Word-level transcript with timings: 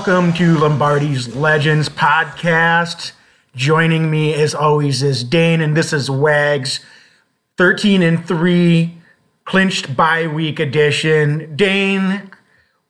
Welcome 0.00 0.32
to 0.38 0.56
Lombardi's 0.56 1.36
Legends 1.36 1.90
podcast. 1.90 3.12
Joining 3.54 4.10
me 4.10 4.32
as 4.32 4.54
always 4.54 5.02
is 5.02 5.22
Dane, 5.22 5.60
and 5.60 5.76
this 5.76 5.92
is 5.92 6.10
Wags, 6.10 6.80
13 7.58 8.02
and 8.02 8.26
3, 8.26 8.96
clinched 9.44 9.94
bye 9.94 10.26
week 10.26 10.58
edition. 10.58 11.54
Dane, 11.54 12.30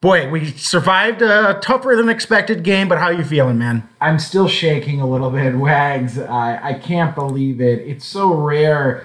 boy, 0.01 0.31
we 0.31 0.53
survived 0.53 1.21
a 1.21 1.59
tougher 1.61 1.97
than 1.97 2.09
expected 2.09 2.63
game, 2.63 2.89
but 2.89 2.99
how 2.99 3.11
you 3.11 3.25
feeling, 3.25 3.59
man? 3.59 3.89
I'm 4.01 4.21
still 4.21 4.47
shaking 4.47 5.01
a 5.01 5.07
little 5.11 5.33
bit, 5.33 5.57
Wags. 5.57 6.17
I, 6.17 6.61
I 6.63 6.75
can't 6.75 7.17
believe 7.17 7.61
it. 7.61 7.81
It's 7.81 8.07
so 8.07 8.33
rare 8.33 9.05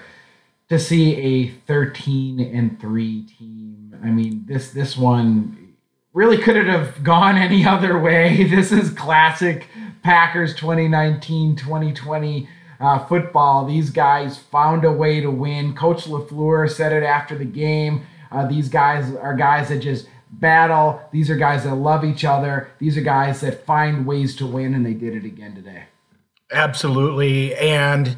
to 0.68 0.78
see 0.78 1.16
a 1.16 1.48
13 1.66 2.38
and 2.38 2.80
3 2.80 3.22
team. 3.24 3.98
I 4.00 4.10
mean, 4.10 4.44
this 4.46 4.70
this 4.70 4.96
one 4.96 5.65
really 6.16 6.38
couldn't 6.38 6.66
have 6.66 7.04
gone 7.04 7.36
any 7.36 7.64
other 7.64 7.98
way. 7.98 8.42
This 8.50 8.72
is 8.72 8.90
classic 8.90 9.68
Packers 10.02 10.54
2019 10.54 11.56
2020 11.56 12.48
uh, 12.80 13.06
football. 13.06 13.66
These 13.66 13.90
guys 13.90 14.38
found 14.38 14.84
a 14.84 14.92
way 14.92 15.20
to 15.20 15.30
win. 15.30 15.74
Coach 15.74 16.04
LaFleur 16.04 16.70
said 16.70 16.92
it 16.92 17.02
after 17.02 17.36
the 17.36 17.44
game. 17.44 18.06
Uh, 18.32 18.46
these 18.46 18.70
guys 18.70 19.14
are 19.14 19.36
guys 19.36 19.68
that 19.68 19.80
just 19.80 20.08
battle. 20.30 21.02
These 21.12 21.28
are 21.28 21.36
guys 21.36 21.64
that 21.64 21.74
love 21.74 22.02
each 22.02 22.24
other. 22.24 22.70
These 22.78 22.96
are 22.96 23.02
guys 23.02 23.42
that 23.42 23.66
find 23.66 24.06
ways 24.06 24.34
to 24.36 24.46
win, 24.46 24.72
and 24.74 24.86
they 24.86 24.94
did 24.94 25.14
it 25.14 25.24
again 25.26 25.54
today. 25.54 25.84
Absolutely. 26.50 27.54
And 27.56 28.16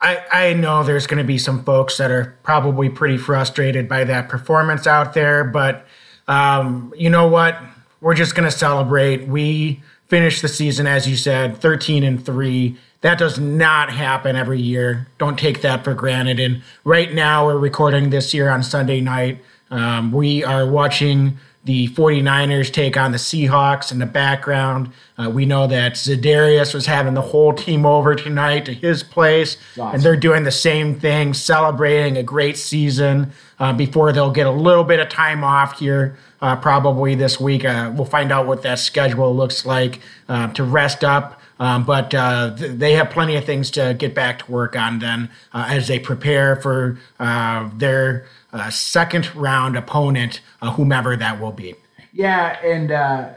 I, 0.00 0.24
I 0.32 0.52
know 0.54 0.82
there's 0.82 1.06
going 1.06 1.18
to 1.18 1.26
be 1.26 1.38
some 1.38 1.62
folks 1.62 1.98
that 1.98 2.10
are 2.10 2.38
probably 2.42 2.88
pretty 2.88 3.18
frustrated 3.18 3.86
by 3.86 4.04
that 4.04 4.30
performance 4.30 4.86
out 4.86 5.12
there, 5.12 5.44
but 5.44 5.86
um, 6.28 6.92
you 6.96 7.10
know 7.10 7.26
what? 7.26 7.58
We're 8.00 8.14
just 8.14 8.34
going 8.34 8.48
to 8.48 8.56
celebrate. 8.56 9.26
We 9.26 9.82
finished 10.06 10.42
the 10.42 10.48
season, 10.48 10.86
as 10.86 11.08
you 11.08 11.16
said, 11.16 11.60
13 11.60 12.04
and 12.04 12.24
3. 12.24 12.76
That 13.00 13.18
does 13.18 13.38
not 13.38 13.90
happen 13.90 14.36
every 14.36 14.60
year. 14.60 15.08
Don't 15.18 15.38
take 15.38 15.62
that 15.62 15.84
for 15.84 15.94
granted. 15.94 16.38
And 16.38 16.62
right 16.84 17.12
now, 17.12 17.46
we're 17.46 17.58
recording 17.58 18.10
this 18.10 18.32
year 18.34 18.48
on 18.50 18.62
Sunday 18.62 19.00
night. 19.00 19.38
Um, 19.70 20.12
we 20.12 20.44
are 20.44 20.66
watching 20.66 21.38
the 21.64 21.88
49ers 21.88 22.72
take 22.72 22.96
on 22.96 23.12
the 23.12 23.18
Seahawks 23.18 23.92
in 23.92 23.98
the 23.98 24.06
background. 24.06 24.90
Uh, 25.18 25.28
we 25.28 25.44
know 25.44 25.66
that 25.66 25.94
Zadarius 25.94 26.72
was 26.72 26.86
having 26.86 27.14
the 27.14 27.20
whole 27.20 27.52
team 27.52 27.84
over 27.84 28.14
tonight 28.14 28.64
to 28.66 28.72
his 28.72 29.02
place, 29.02 29.56
Awesome. 29.72 29.94
and 29.96 30.02
they're 30.02 30.16
doing 30.16 30.44
the 30.44 30.50
same 30.50 30.98
thing, 30.98 31.34
celebrating 31.34 32.16
a 32.16 32.22
great 32.22 32.56
season 32.56 33.32
uh, 33.58 33.72
before 33.72 34.12
they'll 34.12 34.30
get 34.30 34.46
a 34.46 34.50
little 34.52 34.84
bit 34.84 35.00
of 35.00 35.08
time 35.08 35.42
off 35.44 35.78
here, 35.78 36.16
uh, 36.40 36.56
probably 36.56 37.14
this 37.14 37.38
week. 37.40 37.64
Uh, 37.64 37.92
we'll 37.94 38.04
find 38.06 38.30
out 38.32 38.46
what 38.46 38.62
that 38.62 38.78
schedule 38.78 39.34
looks 39.34 39.66
like 39.66 40.00
uh, 40.28 40.48
to 40.52 40.62
rest 40.64 41.02
up. 41.04 41.40
Um, 41.60 41.82
but 41.84 42.14
uh, 42.14 42.54
th- 42.56 42.78
they 42.78 42.92
have 42.92 43.10
plenty 43.10 43.34
of 43.34 43.44
things 43.44 43.72
to 43.72 43.92
get 43.98 44.14
back 44.14 44.44
to 44.44 44.50
work 44.52 44.76
on 44.76 45.00
then 45.00 45.28
uh, 45.52 45.66
as 45.68 45.88
they 45.88 45.98
prepare 45.98 46.54
for 46.54 47.00
uh, 47.18 47.68
their 47.76 48.26
uh, 48.52 48.70
second 48.70 49.34
round 49.34 49.76
opponent, 49.76 50.40
uh, 50.62 50.72
whomever 50.72 51.16
that 51.16 51.40
will 51.40 51.52
be. 51.52 51.74
Yeah, 52.12 52.58
and 52.64 52.90
uh, 52.90 53.30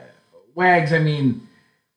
Wags, 0.56 0.94
I 0.94 1.00
mean, 1.00 1.48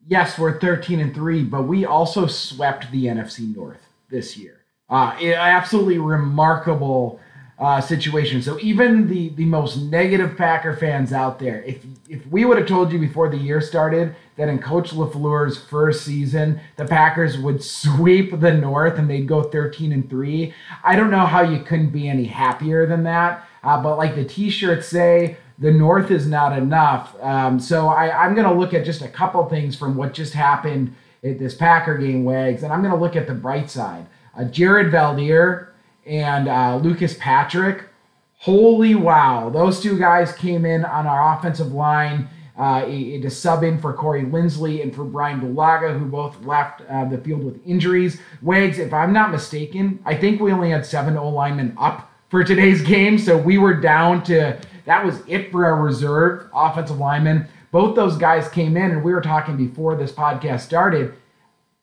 yes, 0.07 0.39
we're 0.39 0.59
13 0.59 1.01
and 1.01 1.15
3, 1.15 1.45
but 1.45 1.63
we 1.63 1.85
also 1.85 2.27
swept 2.27 2.91
the 2.91 3.07
NFC 3.07 3.55
North 3.55 3.87
this 4.11 4.37
year. 4.37 4.61
Uh, 4.89 5.17
absolutely 5.21 5.99
remarkable 5.99 7.21
uh, 7.59 7.81
situation. 7.81 8.43
So 8.43 8.59
even 8.61 9.09
the 9.09 9.29
the 9.31 9.45
most 9.45 9.77
negative 9.77 10.37
Packer 10.37 10.77
fans 10.77 11.13
out 11.13 11.39
there, 11.39 11.63
if 11.63 11.85
if 12.09 12.27
we 12.27 12.45
would 12.45 12.59
have 12.59 12.67
told 12.67 12.93
you 12.93 12.99
before 12.99 13.29
the 13.29 13.37
year 13.37 13.61
started 13.61 14.15
that 14.37 14.49
in 14.49 14.59
Coach 14.59 14.91
LaFleur's 14.91 15.57
first 15.57 16.05
season 16.05 16.61
the 16.77 16.85
Packers 16.85 17.39
would 17.39 17.63
sweep 17.63 18.41
the 18.41 18.53
North 18.53 18.99
and 18.99 19.09
they'd 19.09 19.29
go 19.29 19.45
13 19.45 19.93
and 19.93 20.11
three, 20.11 20.53
I 20.83 20.97
don't 20.97 21.11
know 21.11 21.27
how 21.27 21.43
you 21.43 21.63
couldn't 21.63 21.91
be 21.91 22.09
any 22.09 22.25
happier 22.25 22.87
than 22.87 23.05
that. 23.05 23.47
Uh, 23.63 23.81
but 23.83 23.97
like 23.97 24.15
the 24.15 24.25
T-shirts 24.25 24.87
say, 24.87 25.39
the 25.59 25.71
North 25.71 26.11
is 26.11 26.27
not 26.27 26.57
enough. 26.59 27.15
Um, 27.23 27.59
so 27.59 27.89
I, 27.89 28.25
I'm 28.25 28.35
going 28.35 28.47
to 28.47 28.53
look 28.53 28.75
at 28.75 28.85
just 28.85 29.01
a 29.03 29.09
couple 29.09 29.49
things 29.49 29.77
from 29.77 29.95
what 29.95 30.13
just 30.13 30.35
happened 30.35 30.95
at 31.23 31.39
this 31.39 31.55
Packer 31.55 31.97
game, 31.97 32.25
Wags, 32.25 32.63
and 32.63 32.73
I'm 32.73 32.83
going 32.83 32.93
to 32.93 33.01
look 33.01 33.17
at 33.17 33.27
the 33.27 33.35
bright 33.35 33.71
side. 33.71 34.07
Uh, 34.37 34.45
Jared 34.45 34.93
Veldheer 34.93 35.69
and 36.07 36.49
uh, 36.49 36.77
Lucas 36.77 37.17
Patrick. 37.19 37.85
Holy 38.39 38.95
wow. 38.95 39.49
Those 39.49 39.81
two 39.81 39.99
guys 39.99 40.33
came 40.33 40.67
in 40.67 40.85
on 40.85 41.07
our 41.07 41.37
offensive 41.37 41.73
line 41.73 42.29
uh, 42.57 42.85
to 42.85 43.31
sub 43.31 43.65
in 43.65 43.79
for 43.79 43.93
Corey 43.93 44.23
Linsley 44.23 44.83
and 44.83 44.95
for 44.95 45.05
Brian 45.05 45.41
Bulaga, 45.41 45.99
who 45.99 46.05
both 46.05 46.41
left 46.45 46.83
uh, 46.89 47.05
the 47.05 47.19
field 47.19 47.43
with 47.43 47.61
injuries. 47.67 48.21
Wags, 48.43 48.79
if 48.79 48.93
I'm 48.93 49.13
not 49.13 49.31
mistaken, 49.31 49.99
I 50.05 50.15
think 50.15 50.41
we 50.41 50.53
only 50.53 50.71
had 50.71 50.87
seven 50.87 51.17
O 51.17 51.29
linemen 51.29 51.75
up 51.79 52.11
for 52.29 52.45
today's 52.45 52.83
game. 52.83 53.19
So 53.19 53.37
we 53.37 53.59
were 53.59 53.75
down 53.75 54.23
to 54.25 54.59
that 54.85 55.05
was 55.05 55.21
it 55.27 55.51
for 55.51 55.65
our 55.65 55.81
reserve 55.81 56.49
offensive 56.55 56.99
linemen. 56.99 57.49
Both 57.73 57.97
those 57.97 58.17
guys 58.17 58.49
came 58.49 58.77
in, 58.77 58.93
and 58.93 59.03
we 59.03 59.13
were 59.13 59.21
talking 59.21 59.57
before 59.57 59.97
this 59.97 60.13
podcast 60.13 60.61
started. 60.61 61.15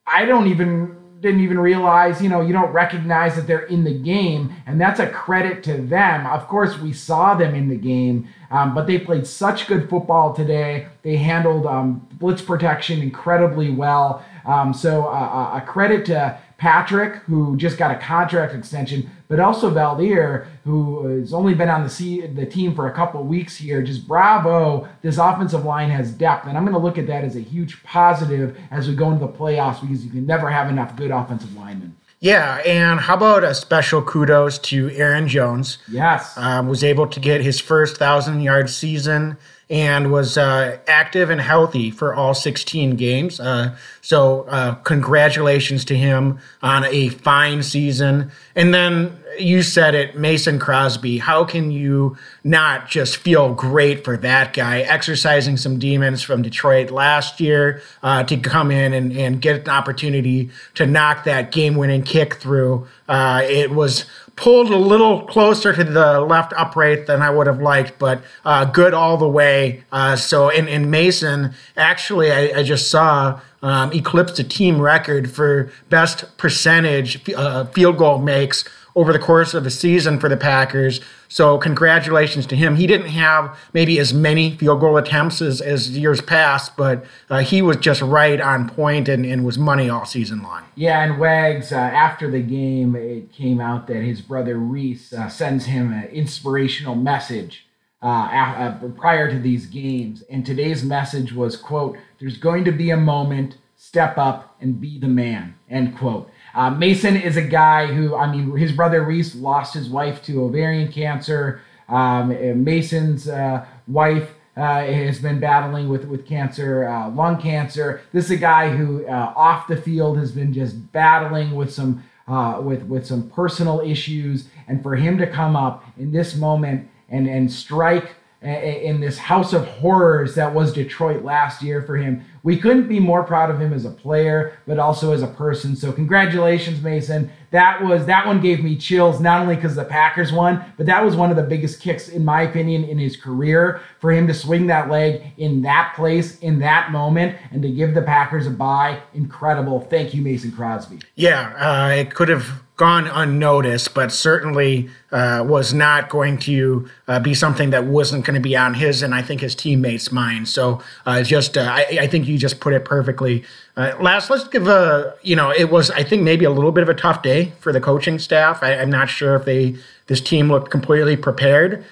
I 0.07 0.25
don't 0.25 0.47
even 0.47 0.95
didn't 1.21 1.41
even 1.41 1.59
realize, 1.59 2.21
you 2.21 2.29
know, 2.29 2.41
you 2.41 2.51
don't 2.51 2.71
recognize 2.71 3.35
that 3.35 3.45
they're 3.45 3.67
in 3.67 3.83
the 3.83 3.93
game, 3.93 4.53
and 4.65 4.81
that's 4.81 4.99
a 4.99 5.07
credit 5.07 5.63
to 5.63 5.77
them. 5.77 6.25
Of 6.25 6.47
course, 6.47 6.79
we 6.79 6.93
saw 6.93 7.35
them 7.35 7.53
in 7.53 7.69
the 7.69 7.75
game, 7.75 8.27
um, 8.49 8.73
but 8.73 8.87
they 8.87 8.97
played 8.97 9.27
such 9.27 9.67
good 9.67 9.87
football 9.87 10.33
today. 10.33 10.87
They 11.03 11.17
handled 11.17 11.67
um, 11.67 12.07
blitz 12.13 12.41
protection 12.41 13.01
incredibly 13.01 13.69
well. 13.69 14.25
Um, 14.45 14.73
so 14.73 15.05
uh, 15.05 15.61
a 15.61 15.65
credit 15.65 16.07
to 16.07 16.39
Patrick, 16.61 17.15
who 17.23 17.57
just 17.57 17.79
got 17.79 17.89
a 17.89 17.97
contract 17.97 18.53
extension, 18.53 19.09
but 19.27 19.39
also 19.39 19.71
Veldheer, 19.71 20.45
who 20.63 21.07
has 21.07 21.33
only 21.33 21.55
been 21.55 21.69
on 21.69 21.81
the 21.81 21.89
se- 21.89 22.27
the 22.35 22.45
team 22.45 22.75
for 22.75 22.85
a 22.85 22.93
couple 22.93 23.19
of 23.19 23.25
weeks 23.25 23.57
here. 23.57 23.81
Just 23.81 24.07
bravo! 24.07 24.87
This 25.01 25.17
offensive 25.17 25.65
line 25.65 25.89
has 25.89 26.11
depth, 26.11 26.45
and 26.45 26.55
I'm 26.55 26.63
going 26.63 26.75
to 26.75 26.79
look 26.79 26.99
at 26.99 27.07
that 27.07 27.23
as 27.23 27.35
a 27.35 27.39
huge 27.39 27.81
positive 27.81 28.55
as 28.69 28.87
we 28.87 28.93
go 28.93 29.09
into 29.11 29.25
the 29.25 29.31
playoffs 29.31 29.81
because 29.81 30.05
you 30.05 30.11
can 30.11 30.27
never 30.27 30.51
have 30.51 30.69
enough 30.69 30.95
good 30.95 31.09
offensive 31.09 31.57
linemen. 31.57 31.95
Yeah, 32.19 32.57
and 32.57 32.99
how 32.99 33.15
about 33.15 33.43
a 33.43 33.55
special 33.55 34.03
kudos 34.03 34.59
to 34.59 34.91
Aaron 34.91 35.27
Jones? 35.27 35.79
Yes. 35.89 36.37
um, 36.37 36.67
was 36.67 36.83
able 36.83 37.07
to 37.07 37.19
get 37.19 37.41
his 37.41 37.59
first 37.59 37.97
thousand 37.97 38.41
yard 38.41 38.69
season 38.69 39.37
and 39.71 40.11
was 40.11 40.37
uh, 40.37 40.77
active 40.85 41.29
and 41.29 41.39
healthy 41.39 41.89
for 41.89 42.13
all 42.13 42.33
16 42.33 42.97
games. 42.97 43.39
Uh, 43.39 43.73
so, 44.01 44.41
uh, 44.49 44.75
congratulations 44.75 45.85
to 45.85 45.95
him 45.95 46.39
on 46.61 46.83
a 46.83 47.07
fine 47.07 47.63
season. 47.63 48.31
And 48.53 48.73
then 48.73 49.17
you 49.39 49.63
said 49.63 49.95
it, 49.95 50.17
Mason 50.17 50.59
Crosby. 50.59 51.19
How 51.19 51.45
can 51.45 51.71
you 51.71 52.17
not 52.43 52.89
just 52.89 53.17
feel 53.17 53.53
great 53.53 54.03
for 54.03 54.17
that 54.17 54.53
guy 54.53 54.81
exercising 54.81 55.55
some 55.55 55.79
demons 55.79 56.21
from 56.21 56.41
Detroit 56.41 56.91
last 56.91 57.39
year 57.39 57.81
uh, 58.03 58.23
to 58.23 58.37
come 58.37 58.71
in 58.71 58.93
and, 58.93 59.13
and 59.13 59.41
get 59.41 59.61
an 59.61 59.69
opportunity 59.69 60.49
to 60.75 60.85
knock 60.85 61.23
that 61.23 61.51
game 61.51 61.75
winning 61.75 62.03
kick 62.03 62.35
through? 62.35 62.87
Uh, 63.07 63.41
it 63.45 63.71
was 63.71 64.05
pulled 64.41 64.71
a 64.71 64.75
little 64.75 65.21
closer 65.27 65.71
to 65.71 65.83
the 65.83 66.19
left 66.19 66.51
upright 66.57 67.05
than 67.05 67.21
I 67.21 67.29
would 67.29 67.45
have 67.45 67.61
liked, 67.61 67.99
but 67.99 68.23
uh, 68.43 68.65
good 68.65 68.91
all 68.91 69.15
the 69.15 69.29
way. 69.29 69.83
Uh, 69.91 70.15
so, 70.15 70.49
in, 70.49 70.67
in 70.67 70.89
Mason, 70.89 71.53
actually, 71.77 72.31
I, 72.31 72.59
I 72.59 72.63
just 72.63 72.89
saw 72.89 73.39
um, 73.61 73.93
eclipsed 73.93 74.39
a 74.39 74.43
team 74.43 74.81
record 74.81 75.29
for 75.31 75.71
best 75.89 76.35
percentage 76.37 77.29
uh, 77.29 77.65
field 77.65 77.99
goal 77.99 78.17
makes 78.17 78.67
over 78.95 79.13
the 79.13 79.19
course 79.19 79.53
of 79.53 79.65
a 79.65 79.69
season 79.69 80.19
for 80.19 80.29
the 80.29 80.37
Packers. 80.37 81.01
So 81.27 81.57
congratulations 81.57 82.45
to 82.47 82.55
him. 82.55 82.75
He 82.75 82.87
didn't 82.87 83.07
have 83.09 83.57
maybe 83.73 83.99
as 83.99 84.13
many 84.13 84.55
field 84.57 84.81
goal 84.81 84.97
attempts 84.97 85.41
as, 85.41 85.61
as 85.61 85.97
years 85.97 86.21
past, 86.21 86.75
but 86.75 87.05
uh, 87.29 87.39
he 87.39 87.61
was 87.61 87.77
just 87.77 88.01
right 88.01 88.39
on 88.41 88.69
point 88.69 89.07
and, 89.07 89.25
and 89.25 89.45
was 89.45 89.57
money 89.57 89.89
all 89.89 90.05
season 90.05 90.43
long. 90.43 90.63
Yeah, 90.75 91.03
and 91.03 91.19
Wags, 91.19 91.71
uh, 91.71 91.77
after 91.77 92.29
the 92.29 92.41
game, 92.41 92.95
it 92.95 93.31
came 93.31 93.61
out 93.61 93.87
that 93.87 94.03
his 94.03 94.21
brother 94.21 94.57
Reese 94.57 95.13
uh, 95.13 95.29
sends 95.29 95.65
him 95.65 95.93
an 95.93 96.05
inspirational 96.05 96.95
message 96.95 97.65
uh, 98.03 98.07
uh, 98.07 98.87
prior 98.97 99.29
to 99.29 99.39
these 99.39 99.67
games. 99.67 100.23
And 100.29 100.45
today's 100.45 100.83
message 100.83 101.33
was, 101.33 101.55
quote, 101.55 101.97
there's 102.19 102.37
going 102.37 102.65
to 102.65 102.71
be 102.71 102.89
a 102.89 102.97
moment, 102.97 103.57
step 103.77 104.17
up 104.17 104.55
and 104.59 104.81
be 104.81 104.99
the 104.99 105.07
man. 105.07 105.55
End 105.69 105.97
quote. 105.97 106.29
Uh, 106.53 106.69
Mason 106.69 107.15
is 107.15 107.37
a 107.37 107.41
guy 107.41 107.87
who, 107.87 108.15
I 108.15 108.31
mean, 108.31 108.55
his 108.55 108.71
brother 108.71 109.03
Reese 109.03 109.35
lost 109.35 109.73
his 109.73 109.89
wife 109.89 110.23
to 110.23 110.43
ovarian 110.43 110.91
cancer. 110.91 111.61
Um, 111.87 112.63
Mason's 112.63 113.27
uh, 113.27 113.65
wife 113.87 114.31
uh, 114.57 114.83
has 114.83 115.19
been 115.19 115.39
battling 115.39 115.87
with 115.87 116.05
with 116.05 116.25
cancer, 116.25 116.87
uh, 116.87 117.09
lung 117.09 117.41
cancer. 117.41 118.01
This 118.11 118.25
is 118.25 118.31
a 118.31 118.37
guy 118.37 118.69
who 118.69 119.05
uh, 119.07 119.33
off 119.35 119.67
the 119.67 119.77
field 119.77 120.17
has 120.17 120.31
been 120.31 120.51
just 120.53 120.91
battling 120.91 121.55
with 121.55 121.73
some 121.73 122.03
uh, 122.27 122.59
with 122.61 122.83
with 122.83 123.05
some 123.05 123.29
personal 123.29 123.79
issues, 123.79 124.49
and 124.67 124.83
for 124.83 124.95
him 124.95 125.17
to 125.17 125.27
come 125.27 125.55
up 125.55 125.85
in 125.97 126.11
this 126.11 126.35
moment 126.35 126.89
and 127.09 127.27
and 127.27 127.51
strike 127.51 128.15
in 128.41 128.99
this 128.99 129.19
house 129.19 129.53
of 129.53 129.67
horrors 129.67 130.33
that 130.33 130.51
was 130.51 130.73
Detroit 130.73 131.23
last 131.23 131.61
year 131.61 131.83
for 131.83 131.97
him. 131.97 132.25
We 132.41 132.57
couldn't 132.57 132.87
be 132.87 132.99
more 132.99 133.23
proud 133.23 133.51
of 133.51 133.61
him 133.61 133.71
as 133.71 133.85
a 133.85 133.91
player, 133.91 134.57
but 134.65 134.79
also 134.79 135.13
as 135.13 135.21
a 135.21 135.27
person. 135.27 135.75
So 135.75 135.91
congratulations, 135.91 136.81
Mason. 136.81 137.31
That 137.51 137.83
was 137.83 138.07
that 138.07 138.25
one 138.25 138.41
gave 138.41 138.63
me 138.63 138.77
chills, 138.77 139.19
not 139.19 139.41
only 139.41 139.55
because 139.55 139.75
the 139.75 139.85
Packers 139.85 140.31
won, 140.31 140.65
but 140.75 140.87
that 140.87 141.05
was 141.05 141.15
one 141.15 141.29
of 141.29 141.35
the 141.35 141.43
biggest 141.43 141.81
kicks, 141.81 142.09
in 142.09 142.25
my 142.25 142.41
opinion, 142.41 142.83
in 142.83 142.97
his 142.97 143.15
career. 143.15 143.81
For 143.99 144.11
him 144.11 144.25
to 144.25 144.33
swing 144.33 144.65
that 144.67 144.89
leg 144.89 145.21
in 145.37 145.61
that 145.61 145.93
place, 145.95 146.39
in 146.39 146.57
that 146.59 146.91
moment, 146.91 147.37
and 147.51 147.61
to 147.61 147.69
give 147.69 147.93
the 147.93 148.01
Packers 148.01 148.47
a 148.47 148.51
bye, 148.51 149.01
incredible. 149.13 149.81
Thank 149.81 150.15
you, 150.15 150.23
Mason 150.23 150.51
Crosby. 150.51 150.99
Yeah, 151.13 151.53
uh, 151.57 151.89
it 151.89 152.15
could 152.15 152.29
have 152.29 152.63
gone 152.75 153.05
unnoticed, 153.05 153.93
but 153.93 154.11
certainly 154.11 154.89
uh, 155.11 155.43
was 155.45 155.73
not 155.73 156.09
going 156.09 156.37
to 156.37 156.87
uh, 157.07 157.19
be 157.19 157.33
something 157.33 157.71
that 157.71 157.83
wasn't 157.83 158.25
going 158.25 158.35
to 158.35 158.39
be 158.41 158.55
on 158.55 158.73
his 158.73 159.01
and 159.01 159.13
I 159.13 159.21
think 159.21 159.41
his 159.41 159.55
teammates' 159.55 160.11
mind. 160.11 160.47
So 160.47 160.81
uh, 161.05 161.23
just, 161.23 161.57
uh, 161.57 161.61
I, 161.61 161.99
I, 162.01 162.07
think 162.07 162.27
you 162.27 162.37
just 162.37 162.61
put 162.61 162.71
it 162.73 162.85
perfectly. 162.85 163.43
Uh, 163.75 163.93
last, 163.99 164.29
let's 164.29 164.47
give 164.47 164.67
a, 164.67 165.15
you 165.21 165.35
know, 165.35 165.51
it 165.51 165.69
was, 165.69 165.91
I 165.91 166.03
think, 166.03 166.23
maybe 166.23 166.45
a 166.45 166.49
little 166.49 166.71
bit 166.71 166.83
of 166.83 166.89
a 166.89 166.93
tough 166.93 167.21
day 167.21 167.51
for 167.59 167.73
the 167.73 167.81
coaching 167.81 168.19
staff. 168.19 168.63
I, 168.63 168.75
I'm 168.75 168.89
not 168.89 169.09
sure 169.09 169.35
if 169.35 169.43
they 169.43 169.75
this 170.07 170.19
team 170.19 170.51
looked 170.51 170.69
completely 170.71 171.15
prepared. 171.15 171.85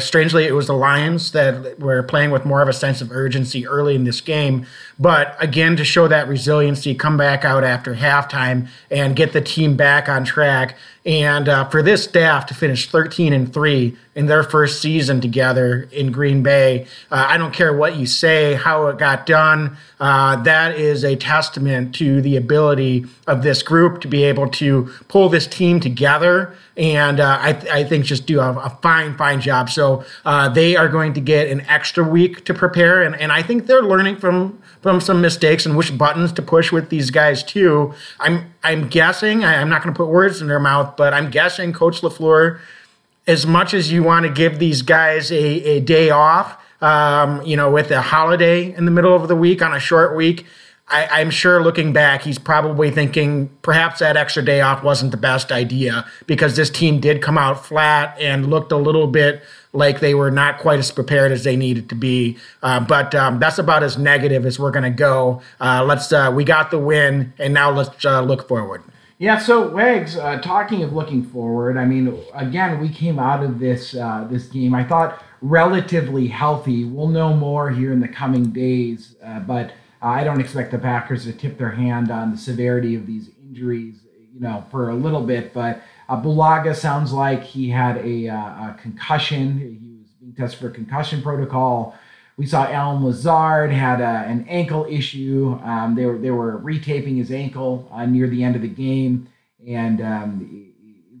Strangely, 0.00 0.44
it 0.44 0.54
was 0.56 0.66
the 0.66 0.72
Lions 0.72 1.30
that 1.30 1.78
were 1.78 2.02
playing 2.02 2.32
with 2.32 2.44
more 2.44 2.62
of 2.62 2.68
a 2.68 2.72
sense 2.72 3.00
of 3.00 3.12
urgency 3.12 3.64
early 3.64 3.94
in 3.94 4.02
this 4.02 4.20
game. 4.20 4.66
But 4.98 5.36
again, 5.38 5.76
to 5.76 5.84
show 5.84 6.08
that 6.08 6.26
resiliency, 6.26 6.96
come 6.96 7.16
back 7.16 7.44
out 7.44 7.62
after 7.62 7.94
halftime 7.94 8.66
and 8.90 9.14
get 9.14 9.32
the 9.32 9.40
team 9.40 9.76
back 9.76 10.08
on 10.08 10.24
track. 10.24 10.76
And 11.06 11.48
uh, 11.48 11.68
for 11.70 11.82
this 11.82 12.04
staff 12.04 12.44
to 12.46 12.54
finish 12.54 12.90
13 12.90 13.32
and 13.32 13.52
3 13.52 13.96
in 14.14 14.26
their 14.26 14.42
first 14.42 14.82
season 14.82 15.20
together 15.20 15.88
in 15.92 16.12
Green 16.12 16.42
Bay, 16.42 16.86
uh, 17.10 17.26
I 17.28 17.38
don't 17.38 17.54
care 17.54 17.72
what 17.72 17.96
you 17.96 18.04
say, 18.04 18.54
how 18.54 18.88
it 18.88 18.98
got 18.98 19.24
done. 19.24 19.78
Uh, 19.98 20.36
that 20.42 20.78
is 20.78 21.02
a 21.02 21.16
testament 21.16 21.94
to 21.96 22.20
the 22.20 22.36
ability 22.36 23.06
of 23.26 23.42
this 23.42 23.62
group 23.62 24.02
to 24.02 24.08
be 24.08 24.24
able 24.24 24.48
to 24.48 24.92
pull 25.08 25.30
this 25.30 25.46
team 25.46 25.80
together 25.80 26.54
and 26.80 27.20
uh, 27.20 27.38
I, 27.38 27.52
th- 27.52 27.70
I, 27.70 27.84
think 27.84 28.06
just 28.06 28.24
do 28.24 28.40
a, 28.40 28.52
a, 28.54 28.70
fine, 28.80 29.14
fine 29.14 29.42
job. 29.42 29.68
So 29.68 30.02
uh, 30.24 30.48
they 30.48 30.76
are 30.76 30.88
going 30.88 31.12
to 31.12 31.20
get 31.20 31.48
an 31.48 31.60
extra 31.68 32.02
week 32.02 32.46
to 32.46 32.54
prepare, 32.54 33.02
and, 33.02 33.14
and 33.14 33.30
I 33.30 33.42
think 33.42 33.66
they're 33.66 33.82
learning 33.82 34.16
from 34.16 34.60
from 34.80 34.98
some 34.98 35.20
mistakes 35.20 35.66
and 35.66 35.76
which 35.76 35.98
buttons 35.98 36.32
to 36.32 36.40
push 36.40 36.72
with 36.72 36.88
these 36.88 37.10
guys 37.10 37.44
too. 37.44 37.92
I'm 38.18 38.54
I'm 38.64 38.88
guessing 38.88 39.44
I, 39.44 39.56
am 39.56 39.68
not 39.68 39.82
going 39.82 39.94
to 39.94 39.98
put 39.98 40.08
words 40.08 40.40
in 40.40 40.48
their 40.48 40.58
mouth, 40.58 40.96
but 40.96 41.12
I'm 41.12 41.30
guessing 41.30 41.74
Coach 41.74 42.00
LaFleur, 42.00 42.58
as 43.26 43.46
much 43.46 43.74
as 43.74 43.92
you 43.92 44.02
want 44.02 44.24
to 44.24 44.32
give 44.32 44.58
these 44.58 44.80
guys 44.80 45.30
a, 45.30 45.36
a 45.36 45.80
day 45.80 46.08
off, 46.08 46.56
um, 46.80 47.42
you 47.42 47.58
know, 47.58 47.70
with 47.70 47.90
a 47.90 48.00
holiday 48.00 48.74
in 48.74 48.86
the 48.86 48.90
middle 48.90 49.14
of 49.14 49.28
the 49.28 49.36
week 49.36 49.60
on 49.60 49.74
a 49.74 49.80
short 49.80 50.16
week 50.16 50.46
I, 50.90 51.20
am 51.20 51.30
sure 51.30 51.62
looking 51.62 51.92
back, 51.92 52.22
he's 52.22 52.38
probably 52.38 52.90
thinking 52.90 53.48
perhaps 53.62 54.00
that 54.00 54.16
extra 54.16 54.44
day 54.44 54.60
off 54.60 54.82
wasn't 54.82 55.12
the 55.12 55.16
best 55.16 55.52
idea 55.52 56.04
because 56.26 56.56
this 56.56 56.68
team 56.68 57.00
did 57.00 57.22
come 57.22 57.38
out 57.38 57.64
flat 57.64 58.16
and 58.18 58.50
looked 58.50 58.72
a 58.72 58.76
little 58.76 59.06
bit 59.06 59.42
like 59.72 60.00
they 60.00 60.14
were 60.14 60.30
not 60.30 60.58
quite 60.58 60.80
as 60.80 60.90
prepared 60.90 61.30
as 61.30 61.44
they 61.44 61.54
needed 61.54 61.88
to 61.90 61.94
be. 61.94 62.36
Uh, 62.62 62.80
but 62.80 63.14
um, 63.14 63.38
that's 63.38 63.58
about 63.58 63.82
as 63.82 63.96
negative 63.96 64.44
as 64.44 64.58
we're 64.58 64.72
going 64.72 64.82
to 64.82 64.90
go. 64.90 65.40
Uh, 65.60 65.84
let's 65.84 66.12
uh, 66.12 66.32
we 66.34 66.42
got 66.44 66.70
the 66.70 66.78
win, 66.78 67.32
and 67.38 67.54
now 67.54 67.70
let's 67.70 68.04
uh, 68.04 68.20
look 68.20 68.48
forward. 68.48 68.82
Yeah, 69.18 69.38
so 69.38 69.68
Wags, 69.68 70.16
uh, 70.16 70.40
talking 70.40 70.82
of 70.82 70.94
looking 70.94 71.22
forward, 71.22 71.76
I 71.76 71.84
mean, 71.84 72.18
again, 72.32 72.80
we 72.80 72.88
came 72.88 73.18
out 73.18 73.44
of 73.44 73.58
this 73.58 73.94
uh, 73.94 74.26
this 74.28 74.46
game. 74.46 74.74
I 74.74 74.82
thought 74.82 75.22
relatively 75.42 76.26
healthy. 76.26 76.84
We'll 76.84 77.08
know 77.08 77.34
more 77.34 77.70
here 77.70 77.92
in 77.92 78.00
the 78.00 78.08
coming 78.08 78.44
days, 78.44 79.14
but 79.46 79.72
I 80.02 80.24
don't 80.24 80.40
expect 80.40 80.70
the 80.70 80.78
Packers 80.78 81.24
to 81.24 81.32
tip 81.32 81.58
their 81.58 81.70
hand 81.70 82.10
on 82.10 82.32
the 82.32 82.38
severity 82.38 82.94
of 82.94 83.06
these 83.06 83.30
injuries, 83.42 84.00
you 84.32 84.40
know, 84.40 84.64
for 84.70 84.90
a 84.90 84.94
little 84.94 85.22
bit. 85.22 85.52
But 85.52 85.82
uh, 86.08 86.20
Bulaga 86.20 86.74
sounds 86.74 87.12
like 87.12 87.42
he 87.42 87.68
had 87.68 87.98
a, 87.98 88.28
uh, 88.28 88.36
a, 88.36 88.76
concussion. 88.80 89.58
He 89.58 89.98
was 90.00 90.10
being 90.18 90.34
tested 90.34 90.60
for 90.60 90.70
concussion 90.70 91.22
protocol. 91.22 91.94
We 92.36 92.46
saw 92.46 92.64
Allen 92.64 93.04
Lazard 93.04 93.70
had 93.70 94.00
a, 94.00 94.26
an 94.26 94.46
ankle 94.48 94.86
issue. 94.88 95.58
Um, 95.62 95.94
they 95.94 96.06
were 96.06 96.16
they 96.16 96.30
were 96.30 96.58
retaping 96.60 97.18
his 97.18 97.30
ankle 97.30 97.86
uh, 97.92 98.06
near 98.06 98.26
the 98.28 98.42
end 98.42 98.56
of 98.56 98.62
the 98.62 98.68
game, 98.68 99.28
and 99.68 100.00
um, 100.00 100.72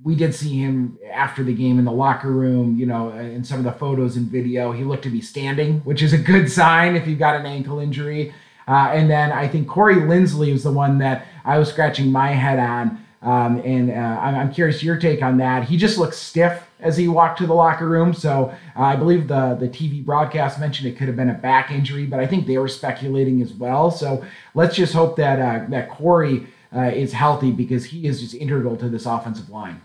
we 0.02 0.14
did 0.14 0.34
see 0.34 0.56
him 0.56 0.98
after 1.12 1.44
the 1.44 1.52
game 1.52 1.78
in 1.78 1.84
the 1.84 1.92
locker 1.92 2.30
room. 2.30 2.78
You 2.78 2.86
know, 2.86 3.10
in 3.10 3.44
some 3.44 3.58
of 3.58 3.64
the 3.64 3.72
photos 3.72 4.16
and 4.16 4.28
video, 4.28 4.72
he 4.72 4.82
looked 4.82 5.02
to 5.04 5.10
be 5.10 5.20
standing, 5.20 5.80
which 5.80 6.02
is 6.02 6.14
a 6.14 6.18
good 6.18 6.50
sign 6.50 6.96
if 6.96 7.06
you've 7.06 7.18
got 7.18 7.36
an 7.36 7.44
ankle 7.44 7.80
injury. 7.80 8.32
Uh, 8.70 8.92
and 8.92 9.10
then 9.10 9.32
I 9.32 9.48
think 9.48 9.66
Corey 9.66 9.96
Linsley 9.96 10.52
was 10.52 10.62
the 10.62 10.70
one 10.70 10.98
that 10.98 11.26
I 11.44 11.58
was 11.58 11.68
scratching 11.68 12.12
my 12.12 12.28
head 12.28 12.60
on. 12.60 13.04
Um, 13.20 13.60
and 13.64 13.90
uh, 13.90 13.94
I'm, 13.94 14.52
curious 14.52 14.80
your 14.80 14.96
take 14.96 15.22
on 15.22 15.38
that. 15.38 15.64
He 15.64 15.76
just 15.76 15.98
looked 15.98 16.14
stiff 16.14 16.62
as 16.78 16.96
he 16.96 17.08
walked 17.08 17.38
to 17.38 17.48
the 17.48 17.52
locker 17.52 17.88
room. 17.88 18.14
So 18.14 18.54
uh, 18.76 18.82
I 18.82 18.94
believe 18.94 19.26
the 19.26 19.56
the 19.58 19.68
TV 19.68 20.02
broadcast 20.02 20.60
mentioned 20.60 20.88
it 20.88 20.96
could 20.96 21.08
have 21.08 21.16
been 21.16 21.28
a 21.28 21.34
back 21.34 21.72
injury, 21.72 22.06
but 22.06 22.20
I 22.20 22.28
think 22.28 22.46
they 22.46 22.58
were 22.58 22.68
speculating 22.68 23.42
as 23.42 23.52
well. 23.52 23.90
So 23.90 24.24
let's 24.54 24.76
just 24.76 24.94
hope 24.94 25.16
that 25.16 25.40
uh, 25.40 25.66
that 25.68 25.90
Corey 25.90 26.46
uh, 26.74 26.92
is 26.94 27.12
healthy 27.12 27.50
because 27.50 27.86
he 27.86 28.06
is 28.06 28.20
just 28.20 28.34
integral 28.34 28.76
to 28.76 28.88
this 28.88 29.04
offensive 29.04 29.50
line. 29.50 29.82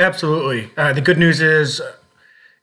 Absolutely. 0.00 0.70
Uh, 0.76 0.92
the 0.92 1.00
good 1.00 1.16
news 1.16 1.40
is 1.40 1.80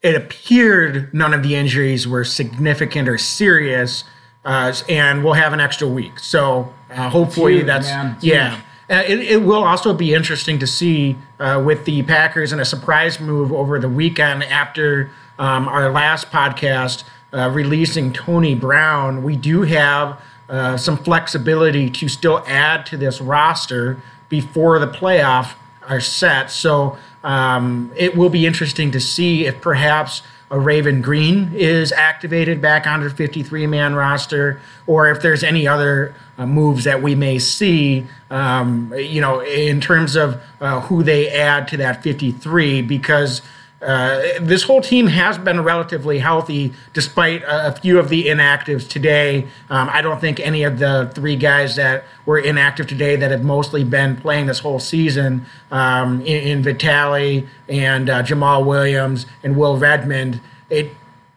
it 0.04 0.14
appeared 0.14 1.14
none 1.14 1.34
of 1.34 1.42
the 1.42 1.56
injuries 1.56 2.06
were 2.06 2.26
significant 2.26 3.08
or 3.08 3.18
serious 3.18 4.04
uh, 4.48 4.74
and 4.88 5.26
we'll 5.26 5.34
have 5.34 5.52
an 5.52 5.60
extra 5.60 5.86
week. 5.86 6.20
So 6.20 6.74
uh, 6.90 7.10
hopefully 7.10 7.56
huge, 7.56 7.66
that's 7.66 7.88
man. 7.88 8.18
yeah. 8.22 8.62
Uh, 8.90 9.04
it, 9.06 9.20
it, 9.20 9.44
will 9.44 9.66
also 9.66 9.94
be 9.94 10.14
interesting 10.14 10.58
to 10.60 10.66
see 10.66 11.18
uh, 11.42 11.62
with 11.64 11.84
the 11.84 12.02
Packers 12.04 12.54
and 12.54 12.62
a 12.62 12.66
surprise 12.66 13.20
move 13.20 13.52
over 13.52 13.78
the 13.78 13.90
weekend 13.90 14.46
after 14.46 15.12
um, 15.38 15.68
our 15.68 15.92
last 15.92 16.32
podcast 16.32 17.04
uh, 17.34 17.50
releasing 17.54 18.14
Tony 18.14 18.56
Brown. 18.56 19.24
We 19.24 19.36
do 19.36 19.64
have 19.64 20.22
uh, 20.48 20.78
some 20.78 20.96
flexibility 20.96 21.90
to 21.90 22.08
still 22.08 22.42
add 22.48 22.86
to 22.86 22.96
this 22.96 23.20
roster 23.20 24.02
before 24.30 24.80
the 24.80 24.88
playoff 24.88 25.56
are 25.90 26.00
set. 26.00 26.50
So 26.50 26.98
um, 27.26 27.92
it 27.98 28.16
will 28.16 28.30
be 28.30 28.46
interesting 28.46 28.92
to 28.92 29.02
see 29.02 29.46
if 29.46 29.60
perhaps 29.60 30.22
a 30.50 30.60
Raven 30.60 31.02
Greene 31.02 31.52
is 31.54 31.92
activated 31.92 32.62
back 32.62 32.88
onto 32.88 33.10
the 33.10 33.16
53 33.16 33.68
man 33.68 33.96
roster, 33.96 34.62
or 34.86 35.10
if 35.10 35.22
there's 35.22 35.44
any 35.44 35.68
other 35.68 36.16
uh, 36.38 36.46
moves 36.46 36.86
that 36.86 37.02
we 37.02 37.16
may 37.16 37.38
see, 37.38 38.06
um, 38.30 38.94
you 38.96 39.20
know, 39.20 39.42
in 39.42 39.82
terms 39.82 40.16
of 40.16 40.42
uh, 40.62 40.82
who 40.82 41.04
they 41.04 41.30
add 41.30 41.68
to 41.68 41.78
that 41.78 42.02
53, 42.02 42.82
because 42.82 43.42
uh, 43.82 44.22
this 44.42 44.64
whole 44.64 44.82
team 44.82 45.06
has 45.06 45.38
been 45.38 45.64
relatively 45.64 46.18
healthy 46.18 46.74
despite 46.94 47.44
a, 47.44 47.68
a 47.68 47.72
few 47.74 48.00
of 48.00 48.10
the 48.10 48.26
inactives 48.26 48.90
today. 48.90 49.48
Um, 49.70 49.88
I 49.92 50.02
don't 50.02 50.20
think 50.20 50.40
any 50.40 50.64
of 50.64 50.80
the 50.80 51.12
three 51.14 51.36
guys 51.36 51.76
that 51.76 52.04
were 52.26 52.40
inactive 52.40 52.88
today 52.88 53.16
that 53.18 53.30
have 53.30 53.44
mostly 53.44 53.84
been 53.84 54.18
playing 54.18 54.48
this 54.48 54.60
whole 54.60 54.80
season 54.80 55.46
um, 55.70 56.22
in, 56.22 56.66
in 56.66 57.48
and 57.70 58.10
uh, 58.10 58.24
Jamaal 58.24 58.66
Williams 58.66 59.28
and 59.44 59.56
Will 59.56 59.78
Redmond, 59.78 60.42
it 60.72 60.90